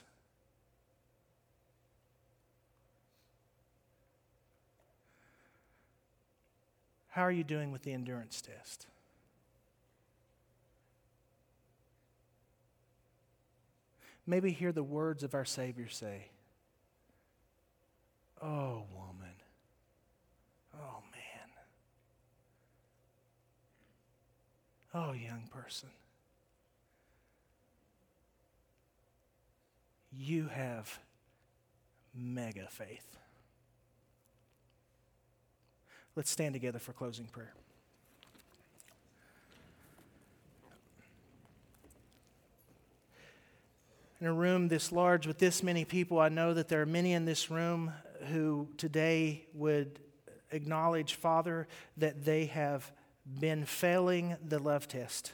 How 7.18 7.24
are 7.24 7.32
you 7.32 7.43
doing 7.43 7.72
with 7.72 7.82
the 7.82 7.93
endurance 7.93 8.43
test? 8.43 8.86
Maybe 14.28 14.51
hear 14.51 14.72
the 14.72 14.84
words 14.84 15.24
of 15.24 15.34
our 15.34 15.43
Savior 15.43 15.89
say, 15.89 16.28
Oh, 18.39 18.84
woman. 18.93 19.34
Oh, 20.76 21.01
man. 21.11 21.49
Oh, 24.93 25.13
young 25.13 25.49
person. 25.51 25.89
You 30.15 30.49
have 30.49 30.99
mega 32.13 32.68
faith. 32.70 33.18
Let's 36.18 36.32
stand 36.32 36.53
together 36.53 36.80
for 36.80 36.93
closing 36.93 37.28
prayer. 37.28 37.53
In 44.20 44.26
a 44.26 44.34
room 44.34 44.68
this 44.68 44.91
large 44.91 45.28
with 45.28 45.38
this 45.38 45.61
many 45.61 45.86
people, 45.86 46.20
I 46.20 46.30
know 46.30 46.55
that 46.55 46.70
there 46.70 46.82
are 46.82 46.88
many 46.88 47.13
in 47.13 47.26
this 47.26 47.51
room 47.51 47.93
who 48.32 48.68
today 48.78 49.45
would 49.53 49.99
acknowledge, 50.49 51.13
Father, 51.13 51.68
that 51.97 52.26
they 52.26 52.47
have 52.47 52.91
been 53.39 53.63
failing 53.63 54.38
the 54.43 54.57
love 54.57 54.88
test. 54.88 55.34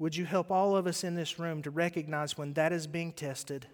Would 0.00 0.16
you 0.16 0.24
help 0.24 0.50
all 0.50 0.76
of 0.76 0.88
us 0.88 1.04
in 1.04 1.14
this 1.14 1.38
room 1.38 1.62
to 1.62 1.70
recognize 1.70 2.36
when 2.36 2.54
that 2.54 2.72
is 2.72 2.88
being 2.88 3.12
tested? 3.12 3.68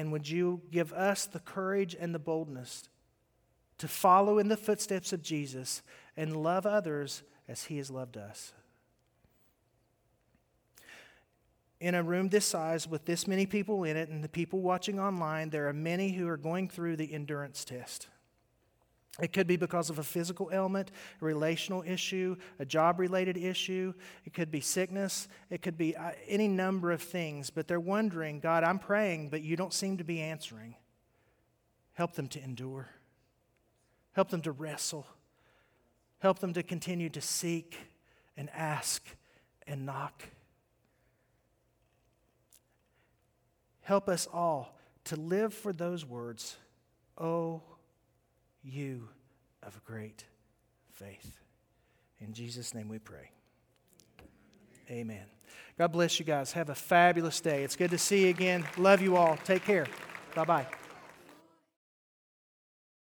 And 0.00 0.10
would 0.12 0.26
you 0.26 0.62
give 0.70 0.94
us 0.94 1.26
the 1.26 1.40
courage 1.40 1.94
and 1.94 2.14
the 2.14 2.18
boldness 2.18 2.88
to 3.76 3.86
follow 3.86 4.38
in 4.38 4.48
the 4.48 4.56
footsteps 4.56 5.12
of 5.12 5.20
Jesus 5.20 5.82
and 6.16 6.42
love 6.42 6.64
others 6.64 7.22
as 7.46 7.64
he 7.64 7.76
has 7.76 7.90
loved 7.90 8.16
us? 8.16 8.54
In 11.80 11.94
a 11.94 12.02
room 12.02 12.30
this 12.30 12.46
size 12.46 12.88
with 12.88 13.04
this 13.04 13.26
many 13.26 13.44
people 13.44 13.84
in 13.84 13.94
it 13.98 14.08
and 14.08 14.24
the 14.24 14.28
people 14.30 14.62
watching 14.62 14.98
online, 14.98 15.50
there 15.50 15.68
are 15.68 15.74
many 15.74 16.12
who 16.12 16.26
are 16.28 16.38
going 16.38 16.70
through 16.70 16.96
the 16.96 17.12
endurance 17.12 17.62
test. 17.62 18.08
It 19.20 19.32
could 19.32 19.46
be 19.46 19.56
because 19.56 19.90
of 19.90 19.98
a 19.98 20.02
physical 20.02 20.50
ailment, 20.52 20.90
a 21.20 21.24
relational 21.24 21.82
issue, 21.86 22.36
a 22.58 22.64
job 22.64 22.98
related 22.98 23.36
issue. 23.36 23.92
It 24.24 24.32
could 24.32 24.50
be 24.50 24.60
sickness. 24.60 25.28
It 25.50 25.62
could 25.62 25.76
be 25.76 25.96
uh, 25.96 26.12
any 26.26 26.48
number 26.48 26.90
of 26.90 27.02
things. 27.02 27.50
But 27.50 27.68
they're 27.68 27.80
wondering, 27.80 28.40
God, 28.40 28.64
I'm 28.64 28.78
praying, 28.78 29.28
but 29.28 29.42
you 29.42 29.56
don't 29.56 29.74
seem 29.74 29.98
to 29.98 30.04
be 30.04 30.20
answering. 30.20 30.74
Help 31.92 32.14
them 32.14 32.28
to 32.28 32.42
endure, 32.42 32.88
help 34.12 34.30
them 34.30 34.40
to 34.42 34.52
wrestle, 34.52 35.06
help 36.20 36.38
them 36.38 36.54
to 36.54 36.62
continue 36.62 37.10
to 37.10 37.20
seek 37.20 37.76
and 38.36 38.48
ask 38.54 39.04
and 39.66 39.84
knock. 39.84 40.22
Help 43.82 44.08
us 44.08 44.26
all 44.32 44.78
to 45.04 45.16
live 45.16 45.52
for 45.52 45.72
those 45.72 46.06
words, 46.06 46.56
oh, 47.18 47.60
you 48.62 49.08
of 49.62 49.82
great 49.84 50.24
faith. 50.90 51.38
In 52.20 52.32
Jesus' 52.32 52.74
name 52.74 52.88
we 52.88 52.98
pray. 52.98 53.30
Amen. 54.90 55.24
God 55.78 55.92
bless 55.92 56.18
you 56.18 56.26
guys. 56.26 56.52
Have 56.52 56.68
a 56.68 56.74
fabulous 56.74 57.40
day. 57.40 57.62
It's 57.64 57.76
good 57.76 57.90
to 57.90 57.98
see 57.98 58.24
you 58.24 58.28
again. 58.28 58.66
Love 58.76 59.00
you 59.00 59.16
all. 59.16 59.38
Take 59.44 59.64
care. 59.64 59.86
Bye 60.34 60.44
bye. 60.44 60.66